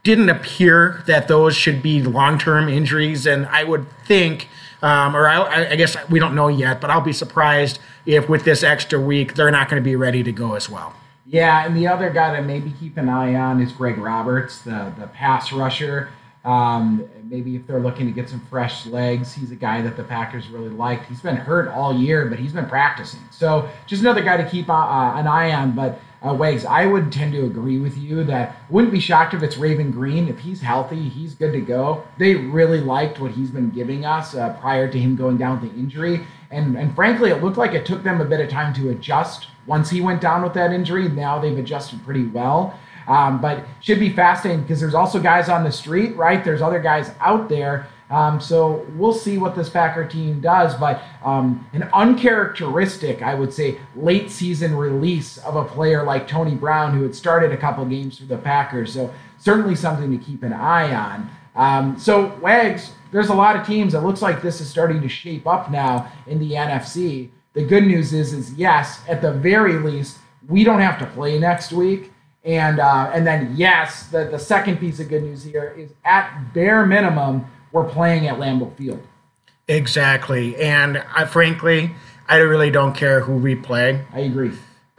didn't 0.02 0.30
appear 0.30 1.02
that 1.06 1.28
those 1.28 1.54
should 1.54 1.82
be 1.82 2.02
long 2.02 2.38
term 2.38 2.70
injuries. 2.70 3.26
And 3.26 3.46
I 3.46 3.64
would 3.64 3.86
think. 4.06 4.48
Um, 4.82 5.14
or 5.14 5.28
I, 5.28 5.72
I, 5.72 5.76
guess 5.76 5.94
we 6.08 6.18
don't 6.18 6.34
know 6.34 6.48
yet, 6.48 6.80
but 6.80 6.88
I'll 6.88 7.02
be 7.02 7.12
surprised 7.12 7.80
if 8.06 8.30
with 8.30 8.44
this 8.44 8.62
extra 8.62 8.98
week 8.98 9.34
they're 9.34 9.50
not 9.50 9.68
going 9.68 9.78
to 9.78 9.84
be 9.84 9.94
ready 9.94 10.22
to 10.22 10.32
go 10.32 10.54
as 10.54 10.70
well. 10.70 10.94
Yeah, 11.30 11.64
and 11.64 11.76
the 11.76 11.86
other 11.86 12.10
guy 12.10 12.34
to 12.34 12.42
maybe 12.42 12.74
keep 12.80 12.96
an 12.96 13.08
eye 13.08 13.36
on 13.36 13.62
is 13.62 13.70
Greg 13.70 13.98
Roberts, 13.98 14.62
the 14.62 14.92
the 14.98 15.06
pass 15.06 15.52
rusher. 15.52 16.08
Um, 16.44 17.08
maybe 17.24 17.54
if 17.54 17.66
they're 17.66 17.80
looking 17.80 18.06
to 18.06 18.12
get 18.12 18.28
some 18.28 18.40
fresh 18.46 18.86
legs, 18.86 19.34
he's 19.34 19.52
a 19.52 19.56
guy 19.56 19.82
that 19.82 19.96
the 19.96 20.02
Packers 20.02 20.48
really 20.48 20.70
liked. 20.70 21.06
He's 21.06 21.20
been 21.20 21.36
hurt 21.36 21.68
all 21.68 21.94
year, 21.94 22.26
but 22.26 22.38
he's 22.38 22.52
been 22.52 22.66
practicing. 22.66 23.20
So 23.30 23.68
just 23.86 24.02
another 24.02 24.22
guy 24.22 24.38
to 24.38 24.48
keep 24.48 24.68
uh, 24.68 24.72
uh 24.72 25.14
an 25.16 25.28
eye 25.28 25.52
on. 25.52 25.72
But 25.72 26.00
uh, 26.26 26.34
Wags, 26.34 26.64
I 26.64 26.86
would 26.86 27.12
tend 27.12 27.32
to 27.34 27.44
agree 27.44 27.78
with 27.78 27.96
you 27.96 28.24
that 28.24 28.56
wouldn't 28.68 28.92
be 28.92 29.00
shocked 29.00 29.32
if 29.34 29.42
it's 29.42 29.56
Raven 29.56 29.92
Greene. 29.92 30.28
If 30.28 30.40
he's 30.40 30.60
healthy, 30.60 31.08
he's 31.08 31.34
good 31.34 31.52
to 31.52 31.60
go. 31.60 32.04
They 32.18 32.34
really 32.34 32.80
liked 32.80 33.20
what 33.20 33.30
he's 33.30 33.50
been 33.50 33.70
giving 33.70 34.04
us 34.04 34.34
uh, 34.34 34.54
prior 34.60 34.90
to 34.90 34.98
him 34.98 35.14
going 35.14 35.36
down 35.36 35.60
with 35.60 35.70
the 35.70 35.78
injury. 35.78 36.26
And, 36.50 36.76
and 36.76 36.94
frankly, 36.94 37.30
it 37.30 37.42
looked 37.42 37.56
like 37.56 37.74
it 37.74 37.86
took 37.86 38.02
them 38.02 38.20
a 38.20 38.24
bit 38.24 38.40
of 38.40 38.48
time 38.48 38.74
to 38.74 38.90
adjust 38.90 39.46
once 39.66 39.90
he 39.90 40.00
went 40.00 40.20
down 40.20 40.42
with 40.42 40.54
that 40.54 40.72
injury. 40.72 41.08
Now 41.08 41.38
they've 41.38 41.56
adjusted 41.56 42.04
pretty 42.04 42.26
well. 42.26 42.78
Um, 43.06 43.40
but 43.40 43.64
should 43.80 43.98
be 43.98 44.10
fascinating 44.10 44.62
because 44.62 44.80
there's 44.80 44.94
also 44.94 45.20
guys 45.20 45.48
on 45.48 45.64
the 45.64 45.72
street, 45.72 46.16
right? 46.16 46.44
There's 46.44 46.62
other 46.62 46.80
guys 46.80 47.12
out 47.20 47.48
there. 47.48 47.88
Um, 48.10 48.40
so 48.40 48.84
we'll 48.96 49.14
see 49.14 49.38
what 49.38 49.54
this 49.54 49.68
Packer 49.68 50.06
team 50.06 50.40
does. 50.40 50.74
But 50.74 51.02
um, 51.24 51.66
an 51.72 51.88
uncharacteristic, 51.94 53.22
I 53.22 53.34
would 53.34 53.52
say, 53.52 53.78
late 53.94 54.30
season 54.30 54.76
release 54.76 55.38
of 55.38 55.56
a 55.56 55.64
player 55.64 56.02
like 56.02 56.26
Tony 56.26 56.54
Brown, 56.56 56.92
who 56.92 57.04
had 57.04 57.14
started 57.14 57.52
a 57.52 57.56
couple 57.56 57.84
games 57.84 58.18
for 58.18 58.24
the 58.24 58.36
Packers. 58.36 58.92
So 58.92 59.12
certainly 59.38 59.76
something 59.76 60.10
to 60.16 60.24
keep 60.24 60.42
an 60.42 60.52
eye 60.52 60.92
on. 60.94 61.30
Um, 61.54 61.98
so 61.98 62.36
Wags, 62.40 62.92
there's 63.12 63.28
a 63.28 63.34
lot 63.34 63.56
of 63.56 63.66
teams. 63.66 63.94
It 63.94 64.00
looks 64.00 64.22
like 64.22 64.42
this 64.42 64.60
is 64.60 64.68
starting 64.68 65.00
to 65.02 65.08
shape 65.08 65.46
up 65.46 65.70
now 65.70 66.10
in 66.26 66.38
the 66.38 66.52
NFC. 66.52 67.30
The 67.52 67.64
good 67.64 67.84
news 67.84 68.12
is, 68.12 68.32
is 68.32 68.52
yes, 68.54 69.00
at 69.08 69.20
the 69.20 69.32
very 69.32 69.74
least, 69.74 70.18
we 70.48 70.64
don't 70.64 70.80
have 70.80 70.98
to 71.00 71.06
play 71.06 71.38
next 71.38 71.72
week. 71.72 72.12
And 72.44 72.80
uh, 72.80 73.10
and 73.12 73.26
then 73.26 73.54
yes, 73.54 74.04
the, 74.04 74.24
the 74.24 74.38
second 74.38 74.78
piece 74.78 74.98
of 74.98 75.08
good 75.08 75.22
news 75.22 75.44
here 75.44 75.74
is 75.76 75.92
at 76.04 76.54
bare 76.54 76.86
minimum, 76.86 77.44
we're 77.72 77.88
playing 77.88 78.28
at 78.28 78.38
Lambeau 78.38 78.74
Field. 78.76 79.02
Exactly. 79.68 80.56
And 80.56 81.04
I, 81.14 81.26
frankly, 81.26 81.92
I 82.28 82.36
really 82.38 82.70
don't 82.70 82.94
care 82.94 83.20
who 83.20 83.34
we 83.34 83.54
play. 83.54 84.04
I 84.12 84.20
agree. 84.20 84.52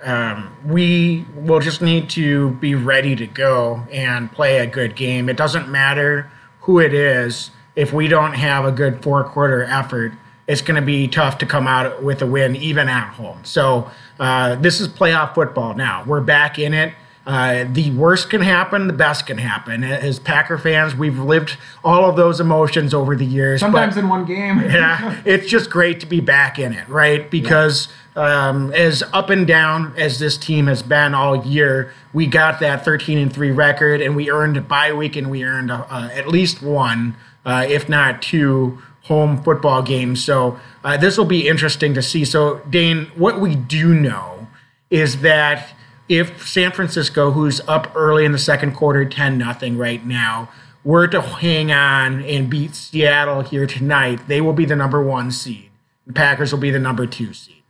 Um, 0.04 0.56
we 0.66 1.26
will 1.36 1.60
just 1.60 1.82
need 1.82 2.10
to 2.12 2.52
be 2.52 2.76
ready 2.76 3.16
to 3.16 3.28
go 3.28 3.86
and 3.92 4.32
play 4.32 4.60
a 4.60 4.68
good 4.68 4.96
game. 4.96 5.28
It 5.28 5.38
doesn't 5.38 5.70
matter 5.70 6.32
who 6.62 6.80
it 6.80 6.94
is. 6.94 7.52
If 7.76 7.94
we 7.94 8.08
don't 8.08 8.34
have 8.34 8.66
a 8.66 8.72
good 8.72 9.02
four 9.02 9.24
quarter 9.24 9.64
effort, 9.64 10.14
it's 10.48 10.62
going 10.62 10.76
to 10.76 10.86
be 10.86 11.08
tough 11.08 11.38
to 11.40 11.46
come 11.46 11.68
out 11.68 12.04
with 12.04 12.22
a 12.22 12.28
win, 12.28 12.56
even 12.56 12.90
at 12.90 13.14
home. 13.14 13.40
So, 13.44 13.90
uh, 14.20 14.56
this 14.56 14.82
is 14.82 14.88
playoff 14.88 15.34
football 15.34 15.74
now. 15.74 16.04
We're 16.06 16.22
back 16.22 16.60
in 16.60 16.74
it. 16.74 16.94
Uh, 17.26 17.66
the 17.72 17.92
worst 17.92 18.32
can 18.32 18.42
happen, 18.42 18.88
the 18.88 18.94
best 18.94 19.28
can 19.28 19.38
happen. 19.38 19.84
As 19.84 20.18
Packer 20.18 20.58
fans, 20.58 20.96
we've 20.96 21.20
lived 21.20 21.56
all 21.84 22.10
of 22.10 22.16
those 22.16 22.40
emotions 22.40 22.96
over 22.96 23.16
the 23.16 23.26
years. 23.26 23.60
Sometimes 23.60 23.96
in 23.96 24.10
one 24.10 24.26
game. 24.26 24.60
yeah, 24.60 25.22
it's 25.24 25.48
just 25.48 25.70
great 25.70 26.00
to 26.00 26.08
be 26.08 26.20
back 26.20 26.58
in 26.58 26.74
it, 26.74 26.88
right? 26.90 27.30
Because 27.30 27.88
yeah. 27.88 27.94
Um, 28.16 28.74
as 28.74 29.04
up 29.14 29.30
and 29.30 29.48
down 29.48 29.94
as 29.98 30.20
this 30.20 30.38
team 30.38 30.68
has 30.68 30.84
been 30.84 31.14
all 31.14 31.46
year, 31.46 31.94
we 32.14 32.28
got 32.28 32.60
that 32.60 32.84
13 32.84 33.18
and 33.18 33.34
3 33.34 33.52
record 33.52 34.02
and 34.02 34.16
we 34.16 34.30
earned 34.30 34.58
a 34.58 34.62
bye 34.62 34.94
week 34.94 35.16
and 35.16 35.30
we 35.30 35.44
earned 35.44 35.72
uh, 35.72 36.10
at 36.14 36.28
least 36.28 36.62
one, 36.62 37.16
uh, 37.46 37.66
if 37.68 37.88
not 37.88 38.22
two, 38.22 38.82
home 39.04 39.42
football 39.44 39.82
games. 39.82 40.24
So 40.24 40.60
uh, 40.84 40.98
this 40.98 41.18
will 41.18 41.26
be 41.26 41.48
interesting 41.48 41.94
to 41.94 42.02
see. 42.02 42.26
So, 42.26 42.62
Dane, 42.70 43.06
what 43.16 43.40
we 43.40 43.56
do 43.56 43.94
know 43.94 44.48
is 44.90 45.22
that 45.22 45.74
if 46.10 46.46
San 46.48 46.72
Francisco, 46.72 47.32
who's 47.32 47.62
up 47.68 47.92
early 47.96 48.26
in 48.26 48.34
the 48.34 48.38
second 48.38 48.74
quarter, 48.74 49.06
10 49.06 49.38
nothing 49.38 49.78
right 49.78 50.06
now, 50.06 50.50
were 50.84 51.08
to 51.08 51.22
hang 51.22 51.72
on 51.72 52.22
and 52.24 52.50
beat 52.50 52.76
Seattle 52.76 53.42
here 53.42 53.66
tonight, 53.66 54.28
they 54.28 54.42
will 54.42 54.54
be 54.54 54.66
the 54.66 54.76
number 54.76 55.02
one 55.02 55.32
seed. 55.32 55.70
The 56.06 56.14
Packers 56.14 56.52
will 56.52 56.60
be 56.60 56.72
the 56.72 56.80
number 56.80 57.06
two 57.06 57.34
seed. 57.34 57.61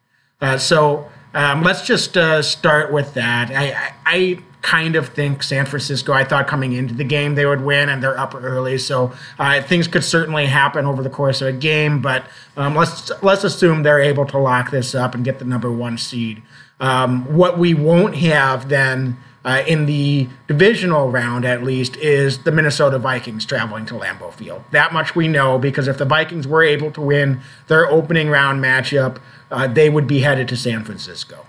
Uh, 0.41 0.57
so 0.57 1.09
um, 1.33 1.63
let's 1.63 1.85
just 1.85 2.17
uh, 2.17 2.41
start 2.41 2.91
with 2.91 3.13
that. 3.13 3.51
I, 3.51 3.93
I, 4.05 4.39
kind 4.61 4.95
of 4.95 5.09
think 5.09 5.41
San 5.41 5.65
Francisco, 5.65 6.13
I 6.13 6.23
thought 6.23 6.47
coming 6.47 6.73
into 6.73 6.93
the 6.93 7.03
game 7.03 7.33
they 7.33 7.47
would 7.47 7.61
win, 7.61 7.89
and 7.89 8.01
they're 8.03 8.17
up 8.17 8.35
early. 8.35 8.77
So 8.77 9.11
uh, 9.39 9.59
things 9.63 9.87
could 9.87 10.03
certainly 10.03 10.45
happen 10.45 10.85
over 10.85 11.01
the 11.01 11.09
course 11.09 11.41
of 11.41 11.47
a 11.47 11.51
game, 11.51 11.99
but 11.99 12.27
um, 12.55 12.75
let's, 12.75 13.11
let's 13.23 13.43
assume 13.43 13.81
they're 13.81 13.99
able 13.99 14.25
to 14.27 14.37
lock 14.37 14.69
this 14.69 14.93
up 14.93 15.15
and 15.15 15.25
get 15.25 15.39
the 15.39 15.45
number 15.45 15.71
one 15.71 15.97
seed. 15.97 16.43
Um, 16.79 17.25
what 17.35 17.57
we 17.57 17.73
won't 17.73 18.15
have 18.17 18.69
then 18.69 19.17
uh, 19.43 19.63
in 19.67 19.87
the 19.87 20.29
divisional 20.47 21.09
round, 21.09 21.45
at 21.45 21.63
least, 21.63 21.95
is 21.97 22.43
the 22.43 22.51
Minnesota 22.51 22.99
Vikings 22.99 23.45
traveling 23.45 23.85
to 23.87 23.95
Lambeau 23.95 24.31
Field. 24.31 24.63
That 24.71 24.93
much 24.93 25.15
we 25.15 25.27
know 25.27 25.57
because 25.57 25.87
if 25.87 25.97
the 25.97 26.05
Vikings 26.05 26.47
were 26.47 26.63
able 26.63 26.91
to 26.91 27.01
win 27.01 27.41
their 27.67 27.89
opening 27.89 28.29
round 28.29 28.63
matchup, 28.63 29.19
uh, 29.51 29.67
they 29.67 29.89
would 29.89 30.07
be 30.07 30.19
headed 30.19 30.47
to 30.49 30.57
San 30.57 30.83
Francisco. 30.83 31.45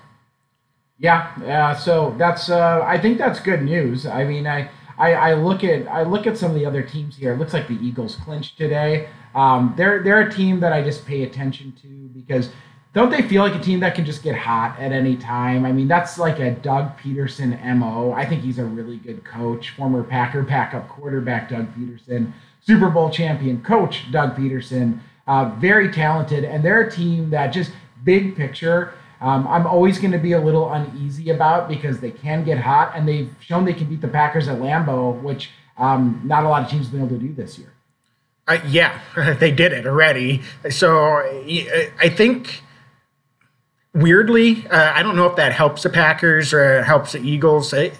Yeah, 0.98 1.32
uh, 1.46 1.74
so 1.74 2.14
that's 2.18 2.48
uh, 2.48 2.82
I 2.84 2.98
think 2.98 3.18
that's 3.18 3.40
good 3.40 3.62
news. 3.62 4.06
I 4.06 4.24
mean, 4.24 4.46
I, 4.46 4.70
I, 4.98 5.14
I 5.14 5.34
look 5.34 5.64
at 5.64 5.88
I 5.88 6.02
look 6.04 6.26
at 6.26 6.36
some 6.36 6.50
of 6.50 6.56
the 6.56 6.66
other 6.66 6.82
teams 6.82 7.16
here. 7.16 7.32
It 7.32 7.38
looks 7.38 7.52
like 7.52 7.66
the 7.66 7.74
Eagles 7.74 8.16
clinched 8.16 8.56
today. 8.56 9.08
Um, 9.34 9.74
they're 9.76 10.02
they're 10.02 10.20
a 10.20 10.32
team 10.32 10.60
that 10.60 10.72
I 10.72 10.82
just 10.82 11.04
pay 11.04 11.24
attention 11.24 11.72
to 11.82 11.88
because 12.14 12.50
don't 12.94 13.10
they 13.10 13.22
feel 13.22 13.42
like 13.42 13.54
a 13.54 13.58
team 13.58 13.80
that 13.80 13.94
can 13.94 14.04
just 14.04 14.22
get 14.22 14.36
hot 14.36 14.78
at 14.78 14.92
any 14.92 15.16
time? 15.16 15.64
I 15.64 15.72
mean, 15.72 15.88
that's 15.88 16.18
like 16.18 16.38
a 16.38 16.50
Doug 16.50 16.98
Pederson 16.98 17.58
MO. 17.76 18.12
I 18.12 18.26
think 18.26 18.42
he's 18.42 18.58
a 18.58 18.64
really 18.64 18.98
good 18.98 19.24
coach. 19.24 19.70
Former 19.70 20.04
Packer 20.04 20.42
backup 20.42 20.88
quarterback 20.88 21.48
Doug 21.48 21.74
Pederson, 21.74 22.32
Super 22.60 22.90
Bowl 22.90 23.08
champion 23.08 23.62
coach 23.62 24.12
Doug 24.12 24.36
Pederson, 24.36 25.00
uh, 25.26 25.54
very 25.58 25.90
talented. 25.90 26.44
And 26.44 26.62
they're 26.62 26.82
a 26.82 26.90
team 26.90 27.30
that 27.30 27.48
just 27.48 27.72
big 28.04 28.36
picture. 28.36 28.94
Um, 29.20 29.46
I'm 29.46 29.66
always 29.66 29.98
going 29.98 30.12
to 30.12 30.18
be 30.18 30.32
a 30.32 30.40
little 30.40 30.72
uneasy 30.72 31.30
about 31.30 31.68
because 31.68 32.00
they 32.00 32.10
can 32.10 32.44
get 32.44 32.58
hot 32.58 32.92
and 32.96 33.06
they've 33.06 33.32
shown 33.40 33.64
they 33.64 33.72
can 33.72 33.86
beat 33.86 34.00
the 34.00 34.08
Packers 34.08 34.48
at 34.48 34.58
Lambeau, 34.58 35.22
which 35.22 35.50
um, 35.78 36.20
not 36.24 36.44
a 36.44 36.48
lot 36.48 36.64
of 36.64 36.70
teams 36.70 36.86
have 36.86 36.92
been 36.92 37.02
able 37.02 37.16
to 37.16 37.22
do 37.22 37.32
this 37.32 37.58
year. 37.58 37.72
Uh, 38.48 38.58
yeah, 38.66 39.00
they 39.38 39.52
did 39.52 39.72
it 39.72 39.86
already. 39.86 40.42
So 40.70 41.18
I 42.00 42.08
think 42.08 42.62
weirdly, 43.94 44.66
uh, 44.68 44.92
I 44.92 45.02
don't 45.02 45.16
know 45.16 45.26
if 45.26 45.36
that 45.36 45.52
helps 45.52 45.82
the 45.82 45.90
Packers 45.90 46.52
or 46.52 46.82
helps 46.82 47.12
the 47.12 47.20
Eagles. 47.20 47.72
I, 47.72 47.92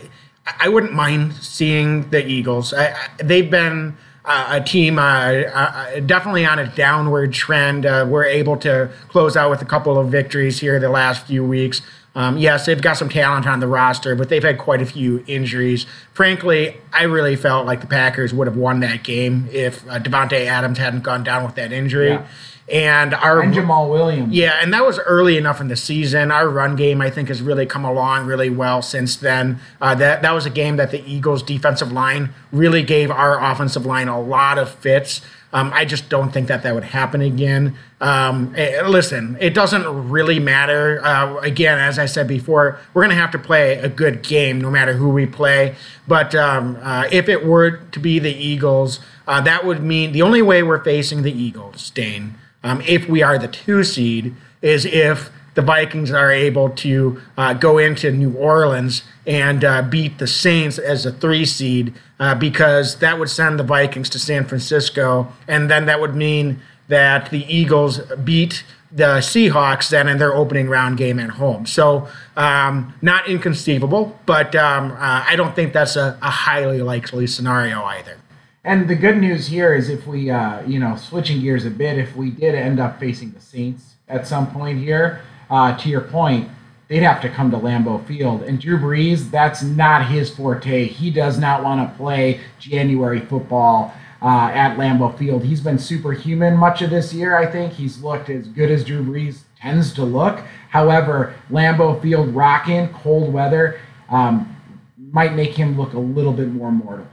I 0.59 0.69
wouldn't 0.69 0.93
mind 0.93 1.35
seeing 1.35 2.11
the 2.11 2.27
Eagles. 2.27 2.73
I, 2.73 2.93
I, 2.93 3.09
they've 3.23 3.51
been 3.51 3.97
a 4.25 4.61
team 4.61 4.99
uh, 4.99 6.01
definitely 6.07 6.47
on 6.47 6.59
a 6.59 6.67
downward 6.75 7.33
trend. 7.33 7.87
Uh, 7.87 8.07
we're 8.09 8.25
able 8.25 8.57
to 8.59 8.91
close 9.09 9.37
out 9.37 9.51
with 9.51 9.63
a 9.63 9.65
couple 9.65 9.99
of 9.99 10.09
victories 10.09 10.61
here 10.61 10.79
the 10.79 10.89
last 10.89 11.27
few 11.27 11.45
weeks. 11.45 11.83
Um, 12.15 12.37
yes, 12.37 12.67
they've 12.67 12.81
got 12.81 12.99
some 12.99 13.09
talent 13.09 13.47
on 13.47 13.61
the 13.61 13.67
roster, 13.67 14.15
but 14.15 14.29
they've 14.29 14.43
had 14.43 14.59
quite 14.59 14.83
a 14.83 14.87
few 14.87 15.25
injuries. 15.27 15.87
Frankly, 16.13 16.77
I 16.93 17.05
really 17.05 17.37
felt 17.37 17.67
like 17.67 17.81
the 17.81 17.87
Packers 17.87 18.35
would 18.35 18.47
have 18.47 18.57
won 18.57 18.81
that 18.81 19.03
game 19.03 19.49
if 19.51 19.89
uh, 19.89 19.99
Davante 19.99 20.45
Adams 20.45 20.79
hadn't 20.79 21.03
gone 21.03 21.25
down 21.25 21.45
with 21.45 21.55
that 21.55 21.73
injury. 21.73 22.11
Yeah 22.11 22.27
and 22.73 23.13
our 23.15 23.41
and 23.41 23.55
Jamaal 23.55 23.91
Williams. 23.91 24.35
Yeah, 24.35 24.59
and 24.61 24.73
that 24.73 24.85
was 24.85 24.99
early 25.01 25.37
enough 25.37 25.61
in 25.61 25.69
the 25.69 25.77
season. 25.77 26.31
Our 26.31 26.49
run 26.49 26.75
game, 26.75 27.03
I 27.03 27.11
think, 27.11 27.29
has 27.29 27.43
really 27.43 27.67
come 27.67 27.85
along 27.85 28.27
really 28.27 28.49
well 28.51 28.81
since 28.81 29.15
then. 29.15 29.61
Uh, 29.81 29.95
that 29.97 30.23
that 30.23 30.33
was 30.33 30.47
a 30.47 30.51
game 30.51 30.77
that 30.79 30.91
the 30.91 31.05
Eagles' 31.05 31.43
defensive 31.43 31.93
line 31.93 32.31
really 32.51 32.83
gave 32.83 33.11
our 33.11 33.41
offensive 33.41 33.85
line 33.85 34.09
a 34.09 34.21
lot 34.21 34.59
of 34.59 34.71
fits. 34.71 35.21
Um, 35.55 35.71
I 35.75 35.85
just 35.85 36.09
don't 36.09 36.33
think 36.33 36.49
that 36.49 36.63
that 36.63 36.75
would 36.75 36.85
happen 36.85 37.21
again. 37.21 37.77
Um, 38.01 38.55
eh, 38.57 38.87
listen, 38.87 39.37
it 39.39 39.53
doesn't 39.53 40.09
really 40.09 40.39
matter. 40.39 41.05
Uh, 41.05 41.37
again, 41.41 41.79
as 41.79 41.99
I 41.99 42.07
said 42.07 42.27
before, 42.27 42.81
we're 42.95 43.03
going 43.03 43.15
to 43.15 43.21
have 43.21 43.33
to 43.33 43.39
play 43.39 43.75
a 43.75 43.89
good 43.91 44.23
game 44.23 44.63
no 44.63 44.71
matter 44.71 44.95
who 44.95 45.11
we 45.11 45.27
play. 45.27 45.75
But 46.09 46.35
um, 46.35 46.79
uh, 46.81 47.05
if 47.13 47.29
it 47.29 47.45
were 47.45 47.73
to 47.73 48.01
be 48.01 48.19
the 48.19 48.33
Eagles, 48.33 49.01
uh, 49.29 49.43
that 49.43 49.67
would 49.67 49.83
mean 49.83 50.13
the 50.13 50.23
only 50.23 50.41
way 50.41 50.63
we're 50.63 50.83
facing 50.83 51.21
the 51.21 51.33
Eagles, 51.33 51.91
Dane, 51.91 52.35
um, 52.63 52.83
if 52.83 53.09
we 53.09 53.23
are 53.23 53.39
the 53.39 53.49
two 53.49 53.85
seed, 53.85 54.35
is 54.61 54.85
if 54.85 55.31
the 55.55 55.63
Vikings 55.63 56.11
are 56.11 56.33
able 56.33 56.71
to 56.71 57.21
uh, 57.37 57.53
go 57.53 57.79
into 57.79 58.11
New 58.11 58.33
Orleans 58.35 59.03
and 59.27 59.65
uh, 59.65 59.83
beat 59.83 60.19
the 60.19 60.27
Saints 60.27 60.79
as 60.79 61.05
a 61.05 61.13
three 61.13 61.45
seed, 61.45 61.95
uh, 62.19 62.35
because 62.35 62.97
that 62.97 63.19
would 63.19 63.29
send 63.29 63.59
the 63.59 63.65
Vikings 63.65 64.09
to 64.11 64.19
San 64.19 64.45
Francisco, 64.45 65.33
and 65.47 65.71
then 65.71 65.87
that 65.87 66.01
would 66.01 66.15
mean 66.15 66.61
that 66.89 67.31
the 67.31 67.45
Eagles 67.53 68.01
beat 68.25 68.65
the 68.95 69.19
Seahawks 69.19 69.89
then 69.89 70.07
in 70.07 70.19
their 70.19 70.35
opening 70.35 70.69
round 70.69 70.99
game 70.99 71.19
at 71.19 71.31
home. 71.31 71.65
So, 71.65 72.09
um, 72.37 72.95
not 73.01 73.27
inconceivable, 73.27 74.19
but 74.27 74.55
um, 74.55 74.93
uh, 74.93 75.25
I 75.27 75.35
don't 75.37 75.57
think 75.57 75.73
that's 75.73 75.97
a, 75.97 76.19
a 76.21 76.31
highly 76.31 76.83
likely 76.83 77.27
scenario 77.27 77.83
either. 77.85 78.19
And 78.65 78.89
the 78.89 78.95
good 78.95 79.17
news 79.17 79.49
here 79.49 79.75
is 79.75 79.89
if 79.89 80.07
we, 80.07 80.31
uh, 80.31 80.63
you 80.65 80.79
know, 80.79 80.95
switching 80.95 81.41
gears 81.41 81.65
a 81.65 81.71
bit, 81.71 81.99
if 81.99 82.15
we 82.15 82.31
did 82.31 82.55
end 82.55 82.79
up 82.79 83.01
facing 83.01 83.33
the 83.33 83.41
Saints 83.41 83.95
at 84.09 84.27
some 84.27 84.53
point 84.53 84.79
here, 84.79 85.21
uh, 85.51 85.77
to 85.79 85.89
your 85.89 86.03
point, 86.03 86.49
they'd 86.87 87.03
have 87.03 87.21
to 87.23 87.29
come 87.29 87.51
to 87.51 87.57
Lambeau 87.57 88.07
Field. 88.07 88.43
And 88.43 88.61
Drew 88.61 88.79
Brees, 88.79 89.33
that's 89.33 89.63
not 89.63 90.07
his 90.07 90.31
forte. 90.31 90.85
He 90.87 91.11
does 91.11 91.39
not 91.39 91.65
want 91.65 91.91
to 91.91 91.97
play 91.97 92.41
January 92.61 93.19
football 93.19 93.93
uh, 94.23 94.53
at 94.55 94.77
Lambeau 94.77 95.19
Field. 95.19 95.43
He's 95.43 95.61
been 95.61 95.79
superhuman 95.79 96.57
much 96.57 96.83
of 96.83 96.91
this 96.91 97.13
year, 97.13 97.37
I 97.37 97.51
think. 97.51 97.73
He's 97.73 98.01
looked 98.01 98.31
as 98.31 98.47
good 98.47 98.71
as 98.71 98.85
Drew 98.85 99.05
Brees 99.05 99.41
tends 99.61 99.93
to 99.95 100.05
look. 100.05 100.41
However, 100.69 101.35
Lambeau 101.51 102.01
Field 102.01 102.29
rocking, 102.29 102.89
cold 102.91 103.33
weather, 103.33 103.81
um, 104.09 104.57
might 104.97 105.35
make 105.35 105.55
him 105.55 105.77
look 105.77 105.95
a 105.95 105.99
little 105.99 106.33
bit 106.33 106.49
more 106.49 106.71
mortal. 106.71 107.09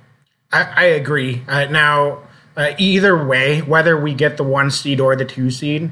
I, 0.52 0.64
I 0.76 0.84
agree. 0.86 1.44
Uh, 1.48 1.66
now, 1.66 2.20
uh, 2.58 2.74
either 2.78 3.24
way, 3.24 3.62
whether 3.62 4.00
we 4.00 4.14
get 4.14 4.38
the 4.38 4.44
one 4.44 4.72
seed 4.72 5.00
or 5.00 5.16
the 5.16 5.26
two 5.26 5.52
seed, 5.52 5.92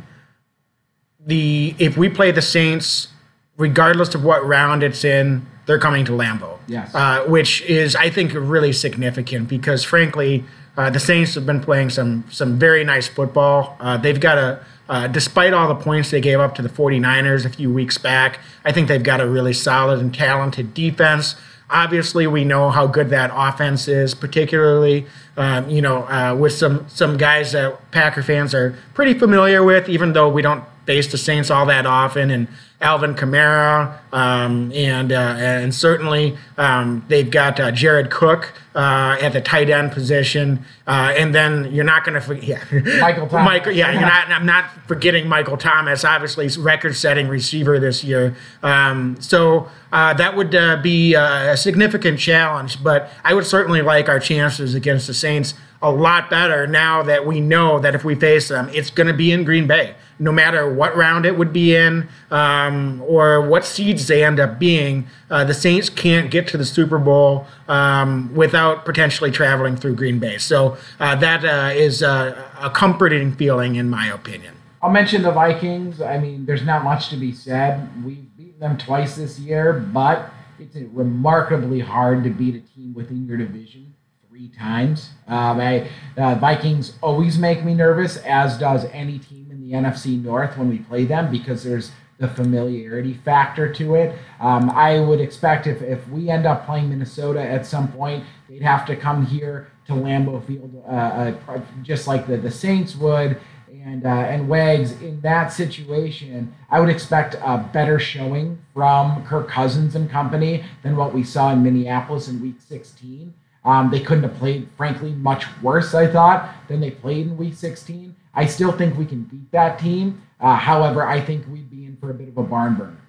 the 1.25 1.75
if 1.77 1.97
we 1.97 2.09
play 2.09 2.31
the 2.31 2.41
Saints, 2.41 3.09
regardless 3.57 4.15
of 4.15 4.23
what 4.23 4.45
round 4.45 4.83
it's 4.83 5.03
in, 5.03 5.45
they're 5.65 5.79
coming 5.79 6.05
to 6.05 6.11
Lambeau. 6.11 6.57
Yes. 6.67 6.93
Uh, 6.95 7.25
which 7.25 7.61
is, 7.63 7.95
I 7.95 8.09
think, 8.09 8.33
really 8.33 8.73
significant 8.73 9.47
because, 9.47 9.83
frankly, 9.83 10.45
uh, 10.77 10.89
the 10.89 10.99
Saints 10.99 11.35
have 11.35 11.45
been 11.45 11.61
playing 11.61 11.89
some 11.89 12.23
some 12.29 12.57
very 12.57 12.83
nice 12.83 13.07
football. 13.07 13.77
Uh, 13.79 13.97
they've 13.97 14.19
got 14.19 14.37
a, 14.37 14.65
uh, 14.89 15.07
despite 15.07 15.53
all 15.53 15.67
the 15.67 15.75
points 15.75 16.11
they 16.11 16.21
gave 16.21 16.39
up 16.39 16.55
to 16.55 16.61
the 16.61 16.69
49ers 16.69 17.45
a 17.45 17.49
few 17.49 17.71
weeks 17.71 17.97
back, 17.97 18.39
I 18.63 18.71
think 18.71 18.87
they've 18.87 19.03
got 19.03 19.19
a 19.19 19.27
really 19.27 19.53
solid 19.53 19.99
and 19.99 20.13
talented 20.13 20.73
defense. 20.73 21.35
Obviously, 21.69 22.27
we 22.27 22.43
know 22.45 22.69
how 22.69 22.87
good 22.87 23.09
that 23.09 23.31
offense 23.33 23.87
is, 23.87 24.15
particularly 24.15 25.05
um, 25.35 25.69
you 25.69 25.81
know 25.81 26.03
uh, 26.07 26.35
with 26.37 26.53
some 26.53 26.87
some 26.89 27.17
guys 27.17 27.51
that 27.51 27.91
Packer 27.91 28.23
fans 28.23 28.53
are 28.53 28.77
pretty 28.93 29.13
familiar 29.13 29.63
with, 29.63 29.89
even 29.89 30.13
though 30.13 30.29
we 30.29 30.41
don't 30.41 30.63
face 30.85 31.11
the 31.11 31.17
Saints 31.17 31.51
all 31.51 31.65
that 31.65 31.85
often. 31.85 32.31
And 32.31 32.47
Alvin 32.79 33.15
Kamara, 33.15 33.97
um, 34.13 34.71
and 34.71 35.11
uh, 35.11 35.35
and 35.37 35.73
certainly 35.73 36.37
um, 36.59 37.03
they've 37.07 37.29
got 37.29 37.59
uh, 37.59 37.71
Jared 37.71 38.11
Cook 38.11 38.53
uh, 38.75 39.17
at 39.19 39.33
the 39.33 39.41
tight 39.41 39.71
end 39.71 39.91
position, 39.91 40.63
uh, 40.85 41.11
and 41.17 41.33
then 41.33 41.73
you're 41.73 41.83
not 41.83 42.03
going 42.03 42.13
to 42.13 42.21
forget 42.21 42.61
yeah. 42.71 42.99
Michael 43.01 43.27
Thomas. 43.29 43.45
Michael, 43.45 43.71
yeah, 43.71 43.91
you're 43.91 44.01
not, 44.01 44.29
I'm 44.29 44.45
not 44.45 44.69
forgetting 44.87 45.27
Michael 45.27 45.57
Thomas, 45.57 46.05
obviously 46.05 46.49
record-setting 46.61 47.27
receiver 47.27 47.79
this 47.79 48.03
year. 48.03 48.35
Um, 48.61 49.19
so 49.19 49.69
uh, 49.91 50.13
that 50.13 50.35
would 50.35 50.53
uh, 50.53 50.79
be 50.79 51.15
a 51.15 51.57
significant 51.57 52.19
challenge, 52.19 52.83
but 52.83 53.09
I 53.23 53.33
would 53.33 53.47
certainly 53.47 53.81
like 53.81 54.07
our 54.07 54.19
chances 54.19 54.75
against 54.75 55.07
the 55.07 55.15
Saints 55.15 55.55
a 55.81 55.91
lot 55.91 56.29
better 56.29 56.67
now 56.67 57.03
that 57.03 57.25
we 57.25 57.39
know 57.39 57.79
that 57.79 57.95
if 57.95 58.03
we 58.03 58.15
face 58.15 58.49
them, 58.49 58.69
it's 58.73 58.89
going 58.89 59.07
to 59.07 59.13
be 59.13 59.31
in 59.31 59.43
Green 59.43 59.67
Bay 59.67 59.95
no 60.19 60.31
matter 60.31 60.71
what 60.71 60.95
round 60.95 61.25
it 61.25 61.37
would 61.37 61.53
be 61.53 61.75
in 61.75 62.07
um, 62.31 63.01
or 63.05 63.41
what 63.41 63.63
seeds 63.63 64.07
they 64.07 64.23
end 64.23 64.39
up 64.39 64.57
being, 64.59 65.07
uh, 65.29 65.43
the 65.43 65.53
Saints 65.53 65.89
can't 65.89 66.31
get 66.31 66.47
to 66.47 66.57
the 66.57 66.65
Super 66.65 66.97
Bowl 66.97 67.45
um, 67.67 68.33
without 68.33 68.85
potentially 68.85 69.31
traveling 69.31 69.75
through 69.75 69.95
Green 69.95 70.19
Bay. 70.19 70.37
So 70.37 70.77
uh, 70.99 71.15
that 71.15 71.45
uh, 71.45 71.73
is 71.73 72.01
a, 72.01 72.49
a 72.59 72.69
comforting 72.69 73.33
feeling, 73.33 73.75
in 73.75 73.89
my 73.89 74.07
opinion. 74.07 74.55
I'll 74.81 74.91
mention 74.91 75.21
the 75.21 75.31
Vikings. 75.31 76.01
I 76.01 76.17
mean, 76.17 76.45
there's 76.45 76.63
not 76.63 76.83
much 76.83 77.09
to 77.09 77.17
be 77.17 77.33
said. 77.33 77.89
We've 78.03 78.35
beaten 78.37 78.59
them 78.59 78.77
twice 78.77 79.15
this 79.15 79.39
year, 79.39 79.73
but 79.73 80.31
it's 80.59 80.75
remarkably 80.75 81.79
hard 81.79 82.23
to 82.23 82.29
beat 82.29 82.55
a 82.55 82.59
team 82.59 82.93
within 82.93 83.27
your 83.27 83.37
division 83.37 83.93
three 84.37 84.49
times. 84.49 85.09
Um, 85.27 85.59
I, 85.59 85.89
uh, 86.15 86.35
Vikings 86.35 86.93
always 87.01 87.37
make 87.39 87.63
me 87.63 87.73
nervous, 87.73 88.17
as 88.17 88.57
does 88.57 88.85
any 88.85 89.17
team 89.17 89.47
in 89.49 89.61
the 89.61 89.75
NFC 89.75 90.21
North 90.23 90.57
when 90.57 90.69
we 90.69 90.79
play 90.79 91.05
them 91.05 91.31
because 91.31 91.63
there's 91.63 91.91
the 92.19 92.27
familiarity 92.27 93.13
factor 93.13 93.71
to 93.73 93.95
it. 93.95 94.15
Um, 94.39 94.69
I 94.69 94.99
would 94.99 95.21
expect 95.21 95.65
if, 95.67 95.81
if 95.81 96.07
we 96.09 96.29
end 96.29 96.45
up 96.45 96.65
playing 96.65 96.89
Minnesota 96.89 97.41
at 97.41 97.65
some 97.65 97.91
point, 97.91 98.23
they'd 98.49 98.61
have 98.61 98.85
to 98.87 98.95
come 98.95 99.25
here 99.25 99.71
to 99.87 99.93
Lambeau 99.93 100.45
Field, 100.45 100.83
uh, 100.87 101.33
uh, 101.47 101.61
just 101.81 102.07
like 102.07 102.27
the, 102.27 102.37
the 102.37 102.51
Saints 102.51 102.95
would. 102.95 103.39
And, 103.71 104.05
uh, 104.05 104.09
and 104.09 104.49
Wags, 104.49 104.91
in 105.01 105.21
that 105.21 105.51
situation, 105.51 106.53
I 106.69 106.79
would 106.79 106.89
expect 106.89 107.35
a 107.35 107.57
better 107.57 107.99
showing 107.99 108.59
from 108.73 109.25
Kirk 109.25 109.47
Cousins 109.47 109.95
and 109.95 110.09
company 110.09 110.63
than 110.83 110.95
what 110.95 111.13
we 111.13 111.23
saw 111.23 111.51
in 111.53 111.63
Minneapolis 111.63 112.27
in 112.27 112.41
week 112.41 112.57
16. 112.59 113.33
Um, 113.67 113.91
they 113.91 113.99
couldn't 113.99 114.23
have 114.23 114.35
played, 114.35 114.69
frankly, 114.77 115.11
much 115.11 115.45
worse, 115.61 115.93
I 115.93 116.07
thought, 116.07 116.49
than 116.69 116.79
they 116.79 116.89
played 116.89 117.27
in 117.27 117.35
week 117.35 117.53
16. 117.53 118.15
I 118.33 118.45
still 118.45 118.71
think 118.71 118.97
we 118.97 119.05
can 119.05 119.23
beat 119.23 119.51
that 119.51 119.77
team. 119.77 120.21
Uh, 120.39 120.55
however, 120.55 121.05
I 121.05 121.19
think 121.19 121.45
we'd 121.49 121.69
be 121.69 121.85
in 121.85 121.97
for 121.97 122.09
a 122.09 122.13
bit 122.13 122.29
of 122.29 122.37
a 122.37 122.43
barn 122.43 122.75
burner. 122.75 123.01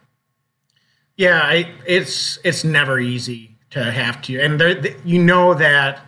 Yeah, 1.16 1.40
I, 1.42 1.70
it's 1.86 2.38
it's 2.42 2.64
never 2.64 2.98
easy 2.98 3.56
to 3.70 3.84
have 3.90 4.20
to, 4.22 4.40
and 4.40 4.60
they, 4.60 4.96
you 5.04 5.22
know 5.22 5.54
that 5.54 6.00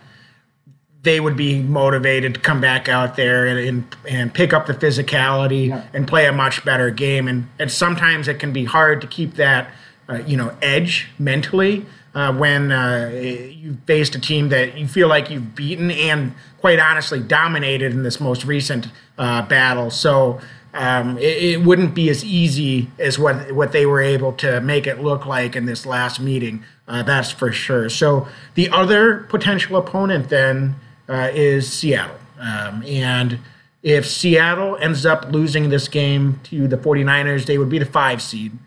they 1.03 1.19
would 1.19 1.35
be 1.35 1.61
motivated 1.61 2.33
to 2.33 2.39
come 2.39 2.59
back 2.61 2.89
out 2.89 3.15
there 3.15 3.47
and 3.47 3.59
and, 3.59 3.95
and 4.07 4.33
pick 4.33 4.53
up 4.53 4.67
the 4.67 4.73
physicality 4.73 5.69
yeah. 5.69 5.83
and 5.93 6.07
play 6.07 6.25
a 6.25 6.33
much 6.33 6.63
better 6.65 6.91
game. 6.91 7.27
And 7.27 7.47
and 7.59 7.71
sometimes 7.71 8.27
it 8.27 8.39
can 8.39 8.51
be 8.51 8.65
hard 8.65 9.01
to 9.01 9.07
keep 9.07 9.35
that 9.35 9.71
you 10.19 10.37
know 10.37 10.55
edge 10.61 11.07
mentally 11.19 11.85
uh, 12.13 12.33
when 12.33 12.71
uh, 12.71 13.09
you 13.13 13.77
faced 13.85 14.15
a 14.15 14.19
team 14.19 14.49
that 14.49 14.77
you 14.77 14.87
feel 14.87 15.07
like 15.07 15.29
you've 15.29 15.55
beaten 15.55 15.91
and 15.91 16.33
quite 16.59 16.79
honestly 16.79 17.19
dominated 17.19 17.93
in 17.93 18.03
this 18.03 18.19
most 18.19 18.45
recent 18.45 18.87
uh, 19.17 19.41
battle. 19.43 19.89
So 19.89 20.39
um, 20.73 21.17
it, 21.17 21.43
it, 21.43 21.61
wouldn't 21.61 21.93
be 21.93 22.09
as 22.09 22.23
easy 22.23 22.89
as 22.97 23.19
what 23.19 23.51
what 23.51 23.71
they 23.71 23.85
were 23.85 24.01
able 24.01 24.33
to 24.33 24.61
make 24.61 24.87
it 24.87 25.01
look 25.01 25.25
like 25.25 25.55
in 25.55 25.65
this 25.65 25.85
last 25.85 26.19
meeting. 26.19 26.63
Uh, 26.87 27.03
that's 27.03 27.31
for 27.31 27.51
sure. 27.51 27.89
So 27.89 28.27
the 28.55 28.69
other 28.69 29.25
potential 29.29 29.77
opponent 29.77 30.29
then 30.29 30.75
uh, 31.09 31.29
is 31.33 31.71
Seattle, 31.71 32.17
um, 32.39 32.83
and 32.83 33.39
if 33.83 34.07
Seattle 34.07 34.77
ends 34.77 35.05
up 35.05 35.31
losing 35.31 35.69
this 35.69 35.87
game 35.87 36.39
to 36.43 36.67
the 36.67 36.77
49ers, 36.77 37.45
they 37.45 37.57
would 37.57 37.69
be 37.69 37.79
the 37.79 37.85
five 37.85 38.21
seed. 38.21 38.57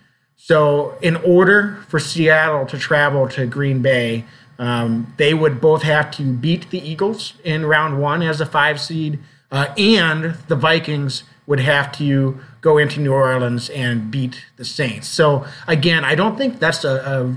So, 0.47 0.99
in 1.01 1.17
order 1.17 1.83
for 1.89 1.99
Seattle 1.99 2.67
to 2.67 2.77
travel 2.77 3.27
to 3.31 3.47
Green 3.47 3.81
Bay, 3.81 4.27
um, 4.59 5.15
they 5.17 5.33
would 5.33 5.59
both 5.59 5.85
have 5.85 6.11
to 6.19 6.23
beat 6.23 6.69
the 6.69 6.87
Eagles 6.87 7.33
in 7.45 7.65
round 7.65 7.99
one 7.99 8.21
as 8.21 8.43
a 8.43 8.45
five 8.45 8.79
seed, 8.79 9.21
uh, 9.51 9.73
and 9.79 10.35
the 10.49 10.55
Vikings 10.55 11.23
would 11.47 11.61
have 11.61 11.91
to 11.93 12.39
go 12.61 12.77
into 12.77 13.01
New 13.01 13.15
Orleans 13.15 13.71
and 13.71 14.11
beat 14.11 14.45
the 14.57 14.67
Saints. 14.67 15.09
So, 15.09 15.47
again, 15.67 16.05
I 16.05 16.15
don't 16.15 16.37
think 16.37 16.61
that's 16.61 16.85
a, 16.85 16.97
a 16.97 17.37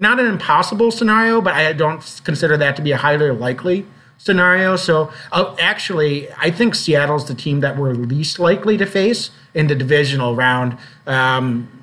not 0.00 0.18
an 0.18 0.26
impossible 0.26 0.90
scenario, 0.90 1.40
but 1.40 1.54
I 1.54 1.72
don't 1.72 2.20
consider 2.24 2.56
that 2.56 2.74
to 2.74 2.82
be 2.82 2.90
a 2.90 2.96
highly 2.96 3.30
likely 3.30 3.86
scenario. 4.18 4.74
So, 4.74 5.12
uh, 5.30 5.54
actually, 5.60 6.32
I 6.32 6.50
think 6.50 6.74
Seattle's 6.74 7.28
the 7.28 7.34
team 7.36 7.60
that 7.60 7.78
we're 7.78 7.92
least 7.92 8.40
likely 8.40 8.76
to 8.78 8.86
face 8.86 9.30
in 9.54 9.68
the 9.68 9.76
divisional 9.76 10.34
round. 10.34 10.76
Um, 11.06 11.78